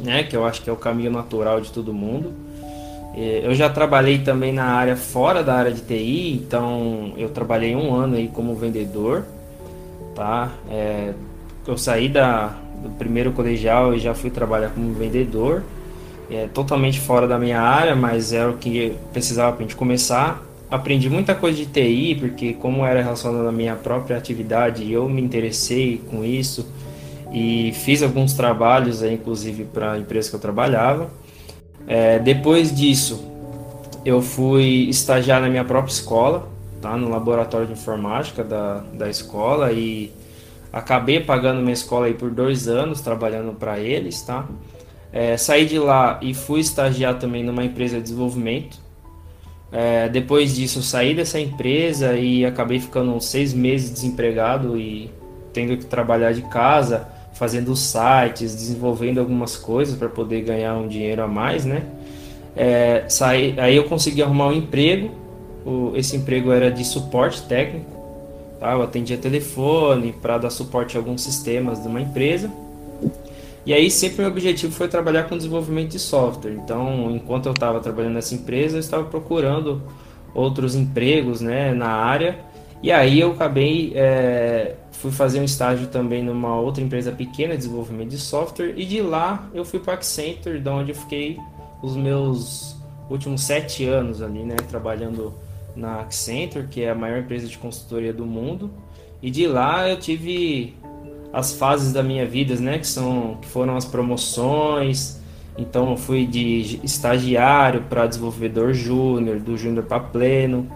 [0.00, 0.22] né?
[0.22, 2.32] Que eu acho que é o caminho natural de todo mundo.
[3.16, 7.94] Eu já trabalhei também na área fora da área de TI, então eu trabalhei um
[7.94, 9.24] ano aí como vendedor,
[10.14, 10.52] tá?
[10.70, 11.14] É,
[11.66, 15.62] eu saí da, do primeiro colegial e já fui trabalhar como vendedor,
[16.30, 20.44] é totalmente fora da minha área, mas era o que precisava para a gente começar.
[20.70, 25.22] Aprendi muita coisa de TI, porque como era relacionado à minha própria atividade, eu me
[25.22, 26.66] interessei com isso
[27.32, 31.10] e fiz alguns trabalhos, aí, inclusive para a empresa que eu trabalhava.
[31.86, 33.24] É, depois disso,
[34.04, 36.48] eu fui estagiar na minha própria escola,
[36.80, 40.12] tá, no laboratório de informática da, da escola e
[40.72, 44.46] acabei pagando minha escola aí por dois anos trabalhando para eles, tá?
[45.12, 48.78] É, saí de lá e fui estagiar também numa empresa de desenvolvimento.
[49.72, 55.10] É, depois disso, saí dessa empresa e acabei ficando seis meses desempregado e
[55.52, 57.08] tendo que trabalhar de casa
[57.38, 61.82] fazendo sites, desenvolvendo algumas coisas para poder ganhar um dinheiro a mais, né?
[62.56, 65.10] É, saí, aí eu consegui arrumar um emprego.
[65.64, 67.90] O, esse emprego era de suporte técnico.
[68.58, 68.72] Tá?
[68.72, 72.50] Eu atendia telefone para dar suporte a alguns sistemas de uma empresa.
[73.66, 76.52] E aí sempre o objetivo foi trabalhar com desenvolvimento de software.
[76.52, 79.82] Então, enquanto eu estava trabalhando nessa empresa, eu estava procurando
[80.32, 82.38] outros empregos né, na área.
[82.82, 87.58] E aí eu acabei é, fui fazer um estágio também numa outra empresa pequena de
[87.58, 91.38] desenvolvimento de software e de lá eu fui para Accenture, da onde eu fiquei
[91.82, 92.76] os meus
[93.10, 95.34] últimos sete anos ali, né, trabalhando
[95.74, 98.70] na Accenture, que é a maior empresa de consultoria do mundo.
[99.22, 100.74] E de lá eu tive
[101.32, 105.20] as fases da minha vida, né, que são que foram as promoções.
[105.58, 110.66] Então eu fui de estagiário para desenvolvedor júnior, do júnior para pleno,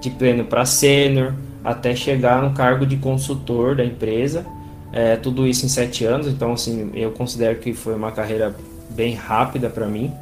[0.00, 4.46] de pleno para sênior até chegar no cargo de consultor da empresa.
[4.92, 8.54] É, tudo isso em sete anos, então assim eu considero que foi uma carreira
[8.90, 10.12] bem rápida para mim.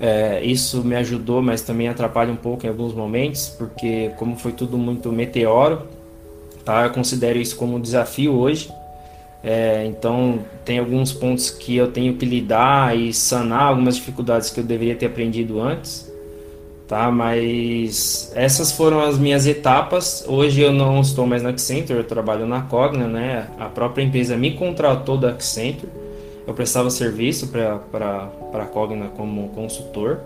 [0.00, 4.52] É, isso me ajudou, mas também atrapalha um pouco em alguns momentos, porque como foi
[4.52, 5.82] tudo muito meteoro,
[6.64, 6.84] tá?
[6.84, 8.70] Eu considero isso como um desafio hoje.
[9.44, 14.60] É, então tem alguns pontos que eu tenho que lidar e sanar algumas dificuldades que
[14.60, 16.11] eu deveria ter aprendido antes
[16.92, 17.10] tá?
[17.10, 20.26] Mas essas foram as minhas etapas.
[20.28, 23.48] Hoje eu não estou mais na Accenture, eu trabalho na Cogna, né?
[23.58, 25.90] A própria empresa me contratou da Accenture.
[26.46, 30.20] Eu prestava serviço para a Cogna como consultor.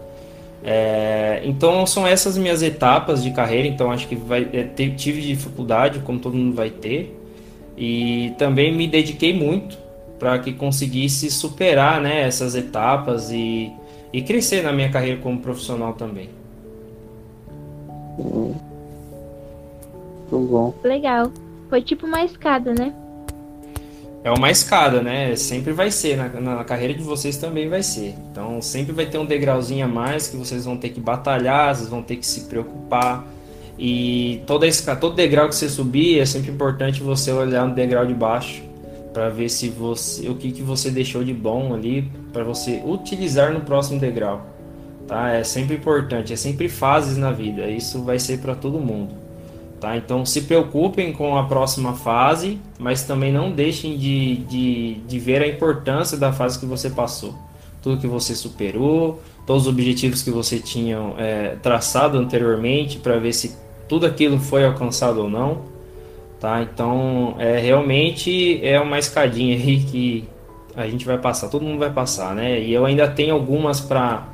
[0.65, 3.69] É, então são essas minhas etapas de carreira.
[3.69, 7.17] Então acho que vai, é, tive dificuldade, como todo mundo vai ter.
[7.79, 9.79] E também me dediquei muito
[10.19, 13.71] para que conseguisse superar né, essas etapas e,
[14.13, 16.36] e crescer na minha carreira como profissional também.
[18.19, 18.61] Muito
[20.31, 20.75] bom.
[20.83, 21.31] Legal.
[21.69, 22.95] Foi tipo uma escada, né?
[24.25, 25.37] É uma escada, né?
[25.37, 28.15] Sempre vai ser, na, na carreira de vocês também vai ser.
[28.33, 31.89] Então sempre vai ter um degrauzinho a mais que vocês vão ter que batalhar, vocês
[31.89, 33.25] vão ter que se preocupar.
[33.79, 38.07] E toda escada, todo degrau que você subir, é sempre importante você olhar no degrau
[38.07, 38.65] de baixo
[39.13, 43.53] para ver se você o que, que você deixou de bom ali para você utilizar
[43.53, 44.56] no próximo degrau.
[45.07, 45.31] Tá?
[45.31, 47.69] É sempre importante, é sempre fases na vida.
[47.69, 49.15] Isso vai ser para todo mundo.
[49.81, 49.97] Tá?
[49.97, 55.43] Então se preocupem com a próxima fase, mas também não deixem de, de, de ver
[55.43, 57.35] a importância da fase que você passou.
[57.83, 63.33] Tudo que você superou, todos os objetivos que você tinha é, traçado anteriormente para ver
[63.33, 63.55] se
[63.89, 65.63] tudo aquilo foi alcançado ou não,
[66.41, 66.63] tá?
[66.63, 70.29] Então, é realmente é uma escadinha aí que
[70.75, 72.61] a gente vai passar, todo mundo vai passar, né?
[72.61, 74.27] E eu ainda tenho algumas para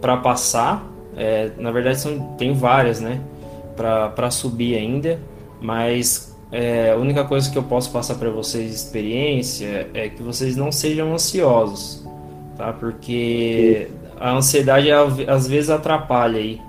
[0.00, 0.84] para passar,
[1.16, 3.20] é, na verdade são tenho várias, né?
[3.76, 5.18] Para subir ainda,
[5.60, 10.22] mas é, a única coisa que eu posso passar para vocês de experiência é que
[10.22, 12.06] vocês não sejam ansiosos,
[12.56, 12.72] tá?
[12.72, 16.60] Porque a ansiedade às vezes atrapalha aí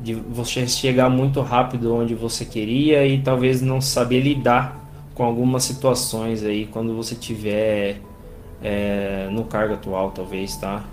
[0.00, 4.80] de você chegar muito rápido onde você queria e talvez não saber lidar
[5.14, 8.00] com algumas situações aí quando você tiver
[8.62, 10.84] é, no cargo atual, talvez, tá?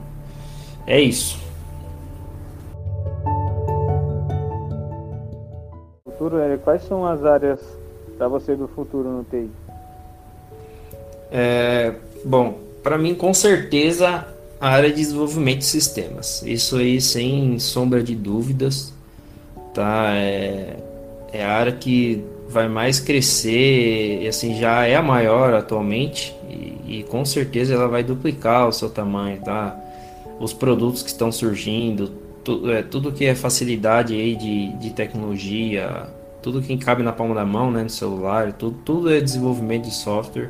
[0.86, 1.49] É isso.
[6.20, 7.60] Futuro, é, quais são as áreas
[8.18, 9.50] para você do futuro no TI?
[11.32, 14.28] É, bom, para mim, com certeza,
[14.60, 16.44] a área de desenvolvimento de sistemas.
[16.44, 18.94] Isso aí, sem sombra de dúvidas
[19.74, 20.14] tá?
[20.14, 20.78] É,
[21.32, 27.04] é a área que vai mais crescer, assim, já é a maior atualmente, e, e,
[27.04, 29.78] com certeza ela vai duplicar o seu tamanho, tá?
[30.40, 32.12] Os produtos que estão surgindo,
[32.50, 36.08] tu, é, tudo que é facilidade aí de, de tecnologia,
[36.42, 39.94] tudo que cabe na palma da mão, né, no celular, tudo, tudo é desenvolvimento de
[39.94, 40.50] software,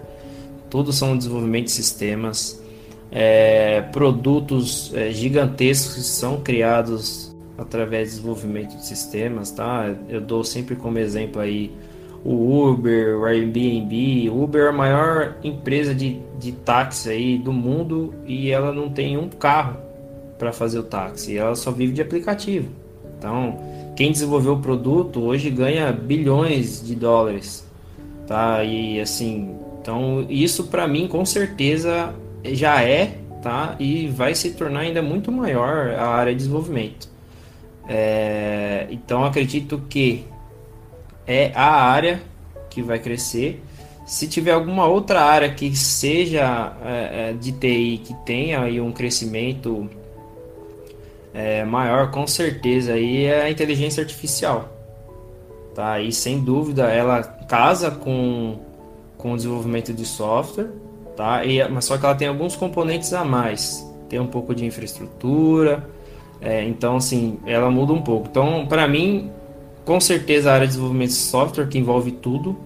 [0.70, 2.64] tudo são desenvolvimento de sistemas,
[3.12, 9.94] é, produtos é, gigantescos que são criados através do desenvolvimento de sistemas, tá?
[10.08, 11.70] Eu dou sempre como exemplo aí
[12.24, 14.30] o Uber, o Airbnb.
[14.30, 18.90] O Uber é a maior empresa de, de táxi aí do mundo e ela não
[18.90, 19.89] tem um carro
[20.40, 22.70] para fazer o táxi, ela só vive de aplicativo.
[23.18, 23.60] Então,
[23.98, 27.68] quem desenvolveu o produto hoje ganha bilhões de dólares,
[28.26, 28.64] tá?
[28.64, 33.76] E assim, então isso para mim com certeza já é, tá?
[33.78, 37.10] E vai se tornar ainda muito maior a área de desenvolvimento.
[37.90, 40.24] É, então acredito que
[41.28, 42.22] é a área
[42.70, 43.62] que vai crescer.
[44.06, 48.92] Se tiver alguma outra área que seja é, é de TI que tenha aí um
[48.92, 49.90] crescimento
[51.34, 54.70] é, maior, com certeza aí é a inteligência artificial.
[55.76, 56.00] Tá?
[56.00, 58.60] E sem dúvida ela casa com,
[59.18, 60.70] com o desenvolvimento de software,
[61.16, 61.46] tá?
[61.46, 63.86] E, mas só que ela tem alguns componentes a mais.
[64.10, 65.88] Tem um pouco de infraestrutura,
[66.42, 68.28] é, então, assim, ela muda um pouco.
[68.30, 69.30] Então, para mim,
[69.86, 72.58] com certeza a área de desenvolvimento de software, que envolve tudo,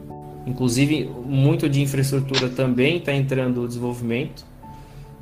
[0.46, 4.46] inclusive muito de infraestrutura também está entrando no desenvolvimento,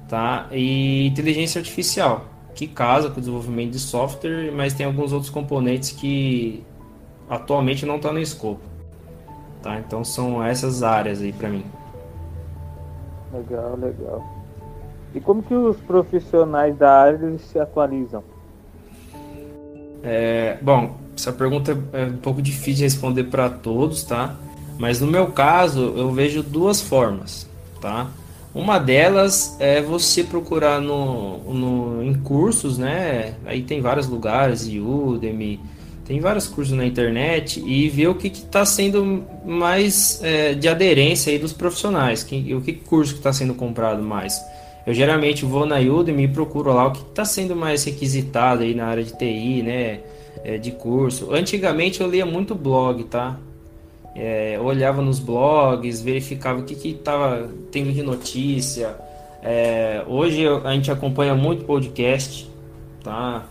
[0.10, 0.48] tá?
[0.52, 5.92] E inteligência artificial, que casa com o desenvolvimento de software, mas tem alguns outros componentes
[5.92, 6.64] que
[7.30, 8.62] atualmente não estão tá no escopo,
[9.62, 9.80] tá?
[9.80, 11.66] Então são essas áreas aí para mim.
[13.34, 14.42] Legal, legal.
[15.14, 18.24] E como que os profissionais da área se atualizam?
[20.04, 24.36] É, bom, essa pergunta é um pouco difícil de responder para todos, tá?
[24.78, 27.48] Mas no meu caso, eu vejo duas formas,
[27.80, 28.10] tá?
[28.54, 33.36] Uma delas é você procurar no, no, em cursos, né?
[33.46, 35.58] Aí tem vários lugares, Udemy,
[36.06, 41.32] tem vários cursos na internet e ver o que está sendo mais é, de aderência
[41.32, 44.38] aí dos profissionais, que, o que curso que está sendo comprado mais.
[44.86, 48.76] Eu geralmente vou na Udemy e procuro lá o que está sendo mais requisitado aí
[48.76, 50.00] na área de TI, né?
[50.44, 51.34] É, de curso.
[51.34, 53.38] Antigamente eu lia muito blog, tá?
[54.16, 58.96] É, olhava nos blogs, verificava o que estava tendo de notícia.
[59.42, 62.50] É, hoje a gente acompanha muito podcast,
[63.04, 63.46] tá?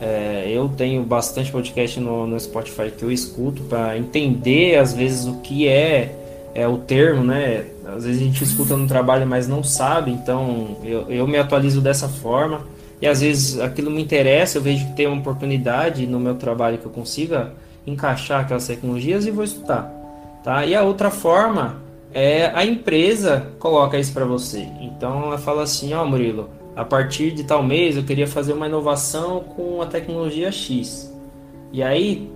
[0.00, 5.26] É, eu tenho bastante podcast no, no Spotify que eu escuto para entender às vezes
[5.26, 6.14] o que é,
[6.54, 7.66] é o termo, né?
[7.84, 11.80] Às vezes a gente escuta no trabalho, mas não sabe, então eu, eu me atualizo
[11.80, 12.62] dessa forma.
[13.00, 16.78] E às vezes aquilo me interessa, eu vejo que tem uma oportunidade no meu trabalho
[16.78, 17.52] que eu consiga
[17.86, 19.97] encaixar aquelas tecnologias e vou estudar.
[20.48, 20.64] Tá?
[20.64, 21.76] E a outra forma
[22.10, 24.66] é a empresa coloca isso para você.
[24.80, 28.54] Então ela fala assim, ó oh, Murilo, a partir de tal mês eu queria fazer
[28.54, 31.14] uma inovação com a tecnologia X.
[31.70, 32.30] E aí,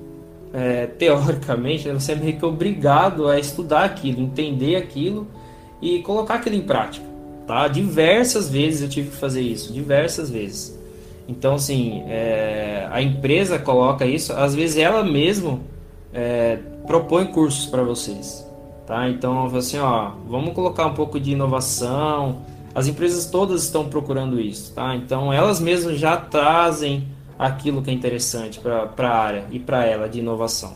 [0.52, 5.26] é, teoricamente, você é meio que obrigado a estudar aquilo, entender aquilo
[5.80, 7.06] e colocar aquilo em prática.
[7.46, 7.66] Tá?
[7.66, 10.78] Diversas vezes eu tive que fazer isso, diversas vezes.
[11.26, 15.71] Então, assim, é, a empresa coloca isso, às vezes ela mesma
[16.12, 18.46] é, propõe cursos para vocês.
[18.86, 19.08] Tá?
[19.08, 22.42] Então, assim, ó, vamos colocar um pouco de inovação.
[22.74, 24.96] As empresas todas estão procurando isso, tá?
[24.96, 27.06] Então, elas mesmas já trazem
[27.38, 30.74] aquilo que é interessante para a área e para ela de inovação.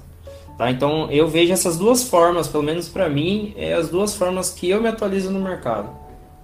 [0.56, 0.70] Tá?
[0.70, 4.68] Então, eu vejo essas duas formas, pelo menos para mim, é as duas formas que
[4.68, 5.90] eu me atualizo no mercado.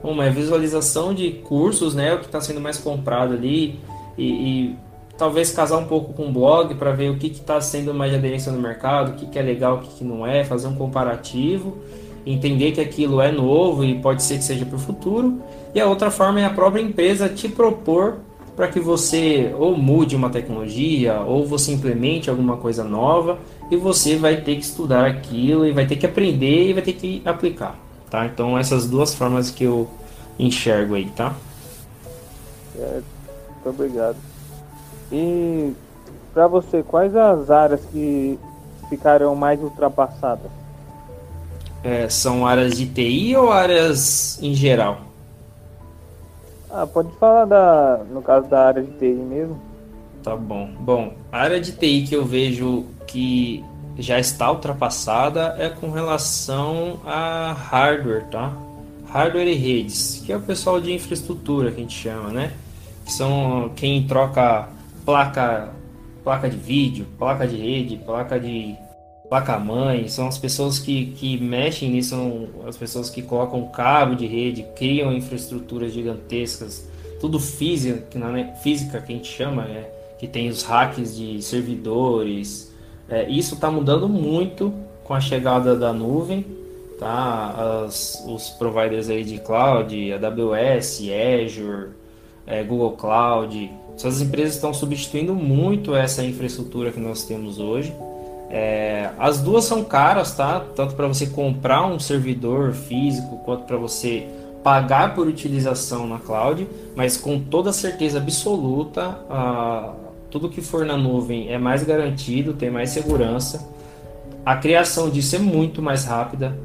[0.03, 3.81] Uma é visualização de cursos, né, o que está sendo mais comprado ali,
[4.19, 4.77] e, e,
[5.23, 8.19] talvez casar um pouco com o blog para ver o que está sendo mais de
[8.19, 10.75] aderência no mercado, o que, que é legal, o que, que não é, fazer um
[10.75, 11.79] comparativo,
[12.27, 15.41] entender que aquilo é novo e pode ser que seja para o futuro.
[15.73, 18.17] E a outra forma é a própria empresa te propor
[18.57, 23.39] para que você ou mude uma tecnologia ou você implemente alguma coisa nova
[23.71, 26.95] e você vai ter que estudar aquilo e vai ter que aprender e vai ter
[26.95, 27.79] que aplicar,
[28.11, 28.27] tá?
[28.27, 29.89] Então essas duas formas que eu
[30.37, 31.33] enxergo aí, tá?
[32.77, 33.01] É,
[33.65, 34.32] muito obrigado.
[35.13, 35.75] E
[36.33, 38.39] para você, quais as áreas que
[38.89, 40.51] ficaram mais ultrapassadas?
[41.85, 45.01] É, são áreas de TI ou áreas em geral?
[46.71, 49.61] Ah, pode falar da, no caso da área de TI mesmo.
[50.23, 50.71] Tá bom.
[50.81, 53.63] Bom, a área de TI que eu vejo que
[53.99, 58.53] já está ultrapassada é com relação a hardware, tá?
[59.09, 62.53] Hardware e redes, que é o pessoal de infraestrutura que a gente chama, né?
[63.05, 64.69] Que são quem troca
[65.05, 65.71] placa,
[66.23, 68.77] placa de vídeo, placa de rede, placa de
[69.29, 74.27] placa-mãe, são as pessoas que, que mexem nisso, são as pessoas que colocam cabo de
[74.27, 76.87] rede, criam infraestruturas gigantescas,
[77.19, 78.05] tudo física,
[78.37, 82.75] é física que a gente chama, é, que tem os hacks de servidores.
[83.09, 86.45] É, isso está mudando muito com a chegada da nuvem,
[86.99, 87.85] tá?
[87.87, 91.01] As, os providers aí de cloud, AWS,
[91.45, 91.91] Azure,
[92.47, 97.95] é, Google Cloud, essas empresas estão substituindo muito essa infraestrutura que nós temos hoje.
[98.51, 100.61] É, as duas são caras, tá?
[100.77, 104.27] Tanto para você comprar um servidor físico quanto para você
[104.63, 109.93] pagar por utilização na cloud, mas com toda certeza absoluta, ah,
[110.31, 113.69] tudo que for na nuvem é mais garantido, tem mais segurança.
[114.45, 116.57] A criação disso é muito mais rápida,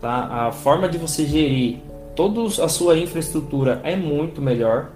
[0.00, 0.46] tá?
[0.46, 1.78] A forma de você gerir
[2.14, 4.90] toda a sua infraestrutura é muito melhor.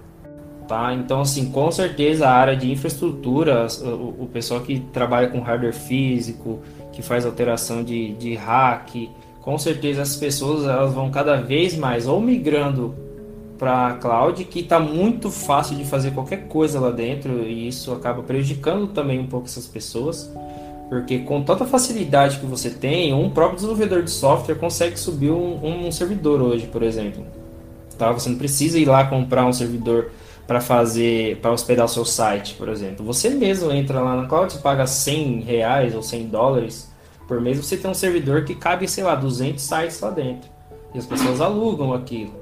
[0.69, 0.93] Tá?
[0.93, 5.73] Então, assim, com certeza a área de infraestrutura, o, o pessoal que trabalha com hardware
[5.73, 6.59] físico,
[6.91, 9.09] que faz alteração de, de hack,
[9.41, 12.93] com certeza as pessoas elas vão cada vez mais ou migrando
[13.57, 18.21] para cloud, que está muito fácil de fazer qualquer coisa lá dentro, e isso acaba
[18.21, 20.31] prejudicando também um pouco essas pessoas,
[20.87, 25.87] porque com tanta facilidade que você tem, um próprio desenvolvedor de software consegue subir um,
[25.87, 27.25] um servidor hoje, por exemplo.
[27.97, 28.11] Tá?
[28.11, 30.11] Você não precisa ir lá comprar um servidor
[30.49, 33.05] para fazer, para hospedar o seu site, por exemplo.
[33.05, 36.91] Você mesmo entra lá na cloud, você paga 100 reais ou 100 dólares
[37.27, 40.49] por mês, você tem um servidor que cabe, sei lá, 200 sites lá dentro.
[40.91, 42.33] E as pessoas alugam aquilo.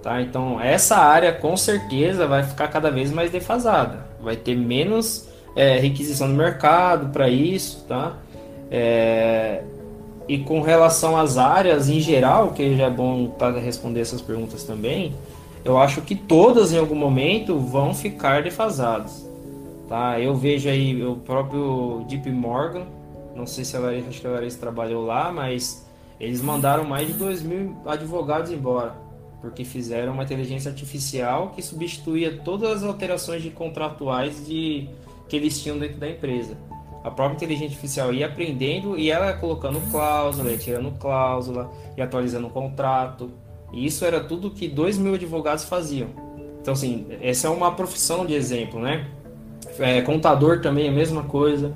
[0.00, 0.22] Tá?
[0.22, 4.06] Então, essa área com certeza vai ficar cada vez mais defasada.
[4.20, 7.84] Vai ter menos é, requisição no mercado para isso.
[7.88, 8.14] Tá?
[8.70, 9.64] É,
[10.28, 14.62] e com relação às áreas em geral, que já é bom tá, responder essas perguntas
[14.62, 15.12] também,
[15.66, 19.28] eu acho que todas em algum momento vão ficar defasadas.
[19.88, 20.20] Tá?
[20.20, 22.86] Eu vejo aí o próprio Deep Morgan,
[23.34, 25.84] não sei se a Larissa, acho que a Larissa trabalhou lá, mas
[26.20, 28.94] eles mandaram mais de 2 mil advogados embora,
[29.40, 34.88] porque fizeram uma inteligência artificial que substituía todas as alterações de contratuais de,
[35.28, 36.56] que eles tinham dentro da empresa.
[37.02, 42.46] A própria inteligência artificial ia aprendendo e ela colocando cláusula, ia tirando cláusula, e atualizando
[42.46, 43.30] o contrato.
[43.76, 46.08] E isso era tudo que dois mil advogados faziam.
[46.62, 49.06] Então, assim, essa é uma profissão de exemplo, né?
[49.78, 51.74] É, contador também é a mesma coisa.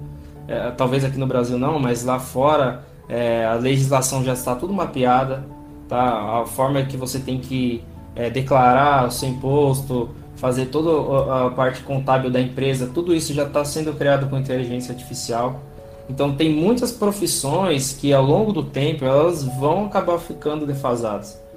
[0.48, 4.72] É, talvez aqui no Brasil não, mas lá fora é, a legislação já está tudo
[4.72, 5.44] mapeada.
[5.86, 6.40] Tá?
[6.40, 7.84] A forma que você tem que
[8.16, 13.42] é, declarar o seu imposto, fazer toda a parte contábil da empresa, tudo isso já
[13.44, 15.60] está sendo criado com inteligência artificial.
[16.08, 21.49] Então tem muitas profissões que ao longo do tempo elas vão acabar ficando defasadas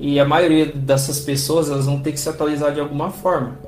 [0.00, 3.58] e a maioria dessas pessoas elas vão ter que se atualizar de alguma forma,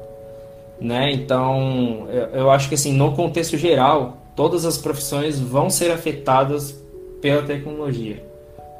[0.80, 1.12] né?
[1.12, 6.74] Então, eu, eu acho que assim, no contexto geral, todas as profissões vão ser afetadas
[7.20, 8.24] pela tecnologia,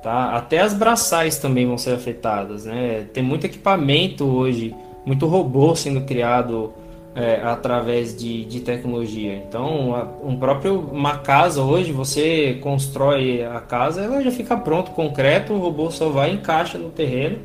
[0.03, 0.35] tá?
[0.35, 3.07] Até as braçais também vão ser afetadas, né?
[3.13, 4.75] Tem muito equipamento hoje,
[5.05, 6.73] muito robô sendo criado
[7.15, 9.35] é, através de, de tecnologia.
[9.35, 14.93] Então, a, um próprio uma casa hoje, você constrói a casa, ela já fica pronto,
[14.93, 17.39] concreto, o robô só vai encaixa no terreno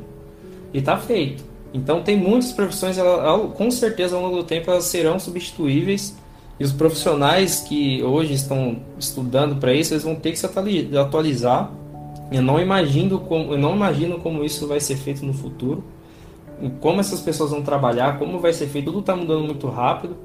[0.72, 1.44] e está feito.
[1.72, 6.16] Então, tem muitas profissões, ela, com certeza ao longo do tempo elas serão substituíveis
[6.58, 10.48] e os profissionais que hoje estão estudando para isso, eles vão ter que se
[10.98, 11.70] atualizar.
[12.32, 15.84] Eu não imagino como, eu não imagino como isso vai ser feito no futuro
[16.80, 20.16] como essas pessoas vão trabalhar, como vai ser feito, tudo está mudando muito rápido,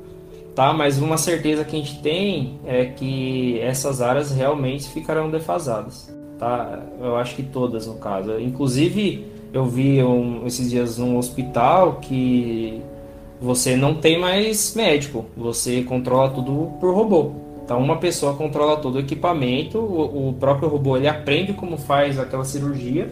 [0.55, 0.73] tá?
[0.73, 6.79] Mas uma certeza que a gente tem é que essas áreas realmente ficarão defasadas, tá?
[6.99, 8.39] Eu acho que todas, no caso.
[8.39, 12.81] Inclusive, eu vi um, esses dias um hospital que
[13.39, 17.31] você não tem mais médico, você controla tudo por robô.
[17.63, 22.19] Então, uma pessoa controla todo o equipamento, o, o próprio robô ele aprende como faz
[22.19, 23.09] aquela cirurgia,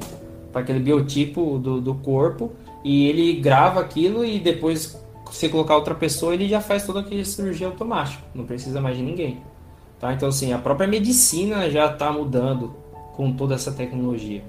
[0.51, 2.51] para aquele biotipo do, do corpo,
[2.83, 4.99] e ele grava aquilo e depois
[5.31, 9.03] se colocar outra pessoa ele já faz toda aquela cirurgia automática, não precisa mais de
[9.03, 9.41] ninguém.
[9.99, 10.13] Tá?
[10.13, 12.73] Então assim, a própria medicina já está mudando
[13.15, 14.41] com toda essa tecnologia.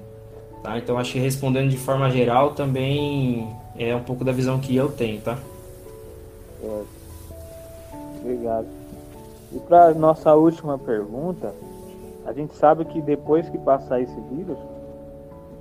[0.61, 0.77] Tá?
[0.77, 4.91] Então acho que respondendo de forma geral também é um pouco da visão que eu
[4.91, 5.37] tenho, tá?
[8.19, 8.67] Obrigado.
[9.51, 11.53] E para nossa última pergunta,
[12.25, 14.57] a gente sabe que depois que passar esse vírus,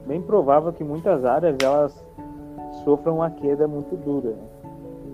[0.07, 1.93] bem provável que muitas áreas elas
[2.85, 4.35] sofram uma queda muito dura.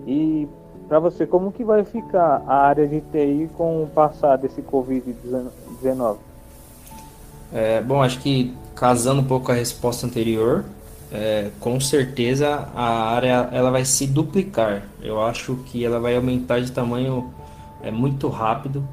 [0.05, 0.47] E
[0.87, 6.17] para você, como que vai ficar a área de TI com o passar desse Covid-19?
[7.53, 10.63] É, bom, acho que casando um pouco a resposta anterior,
[11.11, 14.83] é, com certeza a área ela vai se duplicar.
[15.01, 17.33] Eu acho que ela vai aumentar de tamanho
[17.81, 18.87] é, muito rápido.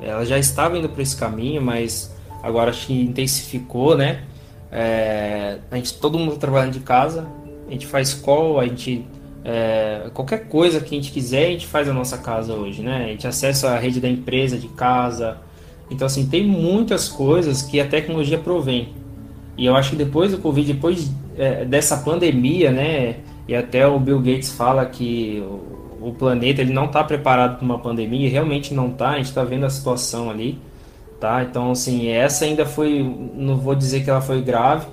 [0.00, 4.24] Ela já estava indo para esse caminho, mas agora acho que intensificou, né?
[4.72, 7.26] É, a gente, todo mundo trabalhando de casa,
[7.70, 9.06] a gente faz call, a gente.
[9.42, 13.04] É, qualquer coisa que a gente quiser, a gente faz na nossa casa hoje, né?
[13.04, 15.38] A gente acessa a rede da empresa de casa.
[15.88, 18.90] Então, assim, tem muitas coisas que a tecnologia provém.
[19.56, 23.16] E eu acho que depois do Covid, depois é, dessa pandemia, né?
[23.46, 25.42] E até o Bill Gates fala que
[26.00, 29.10] o, o planeta ele não está preparado para uma pandemia, realmente não está.
[29.10, 30.58] A gente está vendo a situação ali,
[31.20, 31.42] tá?
[31.42, 33.02] Então, assim, essa ainda foi,
[33.34, 34.86] não vou dizer que ela foi grave,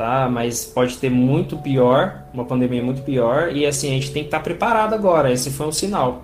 [0.00, 0.30] tá?
[0.30, 4.28] Mas pode ter muito pior, uma pandemia muito pior, e assim, a gente tem que
[4.28, 6.22] estar preparado agora, esse foi um sinal,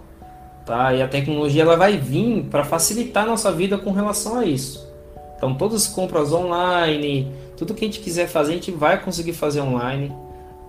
[0.65, 0.95] tá?
[0.95, 4.91] E a tecnologia ela vai vir para facilitar a nossa vida com relação a isso.
[5.37, 9.35] Então, todas as compras online, tudo que a gente quiser fazer, a gente vai conseguir
[9.35, 10.11] fazer online.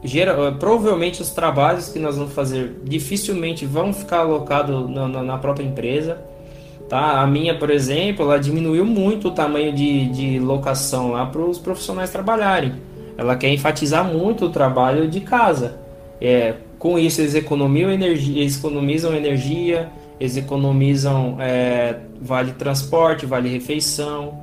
[0.04, 5.24] Gera, eh, provavelmente os trabalhos que nós vamos fazer dificilmente vão ficar alocados na, na,
[5.24, 6.18] na própria empresa.
[6.90, 7.22] Tá?
[7.22, 11.58] A minha, por exemplo, ela diminuiu muito o tamanho de, de locação lá para os
[11.58, 12.87] profissionais trabalharem.
[13.18, 15.80] Ela quer enfatizar muito o trabalho de casa.
[16.22, 19.90] É, com isso, eles economizam energia, eles economizam, energia,
[20.20, 24.38] eles economizam é, vale transporte, vale refeição,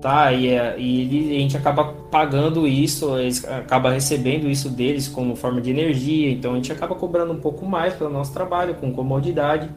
[0.00, 0.32] tá?
[0.32, 5.60] E, é, e a gente acaba pagando isso, eles acabam recebendo isso deles como forma
[5.60, 9.68] de energia, então a gente acaba cobrando um pouco mais pelo nosso trabalho, com comodidade.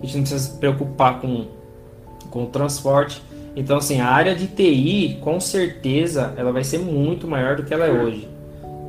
[0.00, 1.46] A gente não precisa se preocupar com
[2.32, 3.22] com o transporte.
[3.54, 7.74] Então, assim, a área de TI, com certeza, ela vai ser muito maior do que
[7.74, 8.28] ela é hoje.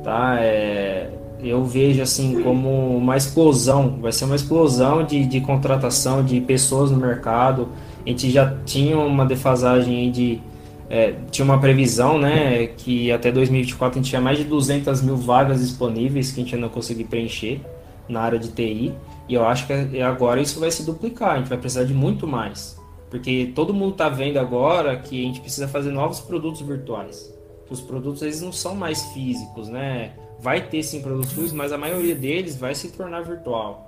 [0.02, 0.36] Tá?
[0.40, 1.10] É,
[1.42, 6.90] eu vejo, assim, como uma explosão, vai ser uma explosão de, de contratação de pessoas
[6.90, 7.68] no mercado.
[8.04, 10.40] A gente já tinha uma defasagem de...
[10.88, 15.16] É, tinha uma previsão, né, que até 2024 a gente tinha mais de 200 mil
[15.16, 17.60] vagas disponíveis que a gente ainda não conseguiu preencher
[18.08, 18.94] na área de TI.
[19.28, 22.26] E eu acho que agora isso vai se duplicar, a gente vai precisar de muito
[22.26, 22.78] mais.
[23.14, 27.32] Porque todo mundo está vendo agora que a gente precisa fazer novos produtos virtuais.
[27.70, 30.14] Os produtos eles não são mais físicos, né?
[30.40, 33.86] Vai ter sim produtos físicos, mas a maioria deles vai se tornar virtual.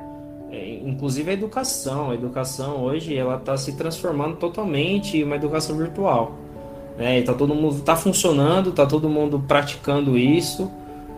[0.48, 2.12] É, inclusive a educação.
[2.12, 6.32] A educação hoje ela está se transformando totalmente em uma educação virtual.
[6.96, 7.18] Né?
[7.18, 10.70] Então todo mundo está funcionando, está todo mundo praticando isso.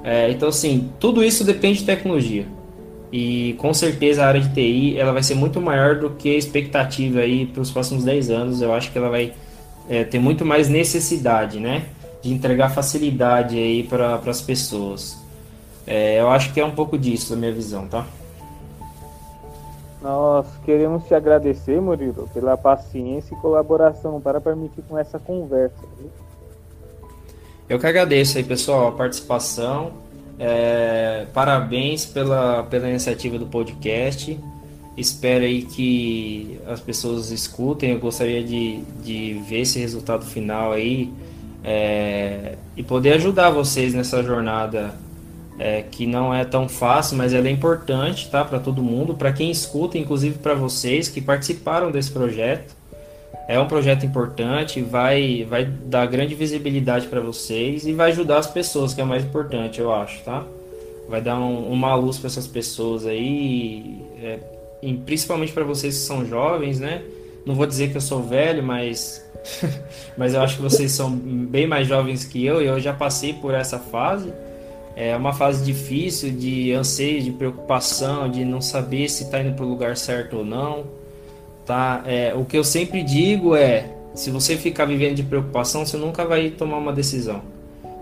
[0.02, 2.46] É, então assim, tudo isso depende de tecnologia.
[3.10, 6.38] E com certeza a área de TI ela vai ser muito maior do que a
[6.38, 8.60] expectativa aí para os próximos 10 anos.
[8.60, 9.32] Eu acho que ela vai
[9.88, 11.86] é, ter muito mais necessidade, né?
[12.22, 15.16] De entregar facilidade aí para as pessoas.
[15.86, 18.04] É, eu acho que é um pouco disso, da minha visão, tá?
[20.02, 25.74] Nós queremos te agradecer, Murilo, pela paciência e colaboração para permitir com essa conversa.
[27.68, 29.92] Eu que agradeço aí, pessoal, a participação.
[30.38, 34.38] É, parabéns pela, pela iniciativa do podcast.
[34.96, 37.92] Espero aí que as pessoas escutem.
[37.92, 41.10] Eu gostaria de, de ver esse resultado final aí
[41.64, 44.94] é, e poder ajudar vocês nessa jornada
[45.58, 49.32] é, que não é tão fácil, mas ela é importante, tá, para todo mundo, para
[49.32, 52.77] quem escuta, inclusive para vocês que participaram desse projeto.
[53.48, 58.46] É um projeto importante, vai, vai dar grande visibilidade para vocês e vai ajudar as
[58.46, 60.44] pessoas, que é mais importante, eu acho, tá?
[61.08, 64.38] Vai dar um, uma luz para essas pessoas aí, é,
[64.82, 67.02] e principalmente para vocês que são jovens, né?
[67.46, 69.26] Não vou dizer que eu sou velho, mas
[70.16, 73.32] mas eu acho que vocês são bem mais jovens que eu e eu já passei
[73.32, 74.32] por essa fase.
[74.96, 79.64] É uma fase difícil de anseio, de preocupação, de não saber se está indo para
[79.64, 80.84] o lugar certo ou não.
[81.68, 82.02] Tá?
[82.06, 86.24] É, o que eu sempre digo é: se você ficar vivendo de preocupação, você nunca
[86.24, 87.42] vai tomar uma decisão.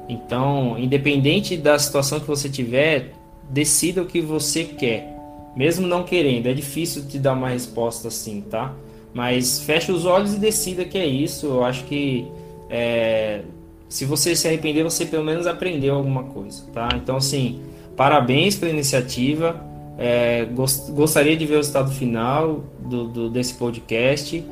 [0.09, 3.11] Então, independente da situação que você tiver,
[3.51, 5.13] decida o que você quer,
[5.57, 6.47] mesmo não querendo.
[6.47, 8.73] É difícil te dar uma resposta assim, tá?
[9.13, 11.47] Mas feche os olhos e decida que é isso.
[11.47, 12.29] Eu acho que
[12.71, 13.41] é,
[13.89, 16.89] se você se arrepender, você pelo menos aprendeu alguma coisa, tá?
[16.95, 17.61] Então, assim,
[17.97, 19.61] parabéns pela iniciativa.
[19.99, 24.45] É, gost, gostaria de ver o resultado final do, do, desse podcast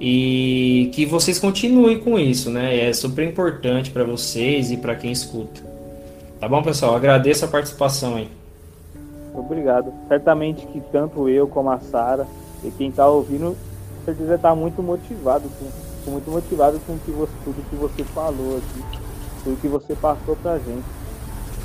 [0.00, 2.88] e que vocês continuem com isso, né?
[2.88, 5.60] É super importante para vocês e para quem escuta.
[6.40, 6.94] Tá bom, pessoal?
[6.94, 8.28] Agradeço a participação aí.
[9.34, 9.92] Obrigado.
[10.08, 12.26] Certamente que tanto eu como a Sara
[12.64, 13.56] e quem está ouvindo
[14.06, 19.00] certeza está muito motivado, com, muito motivado com que você, tudo que você falou aqui,
[19.42, 20.84] tudo que você passou para gente.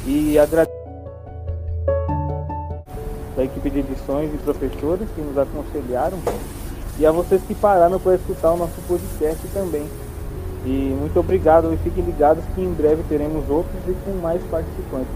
[0.07, 0.80] E agradeço
[3.41, 6.19] da equipe de edições e professores que nos aconselharam
[6.99, 9.87] e a vocês que pararam para escutar o nosso podcast também.
[10.63, 15.11] E muito obrigado e fiquem ligados que em breve teremos outros e com mais participantes.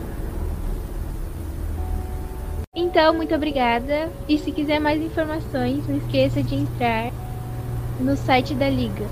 [2.75, 4.09] Então, muito obrigada.
[4.27, 7.11] E se quiser mais informações, não esqueça de entrar
[7.99, 9.05] no site da Liga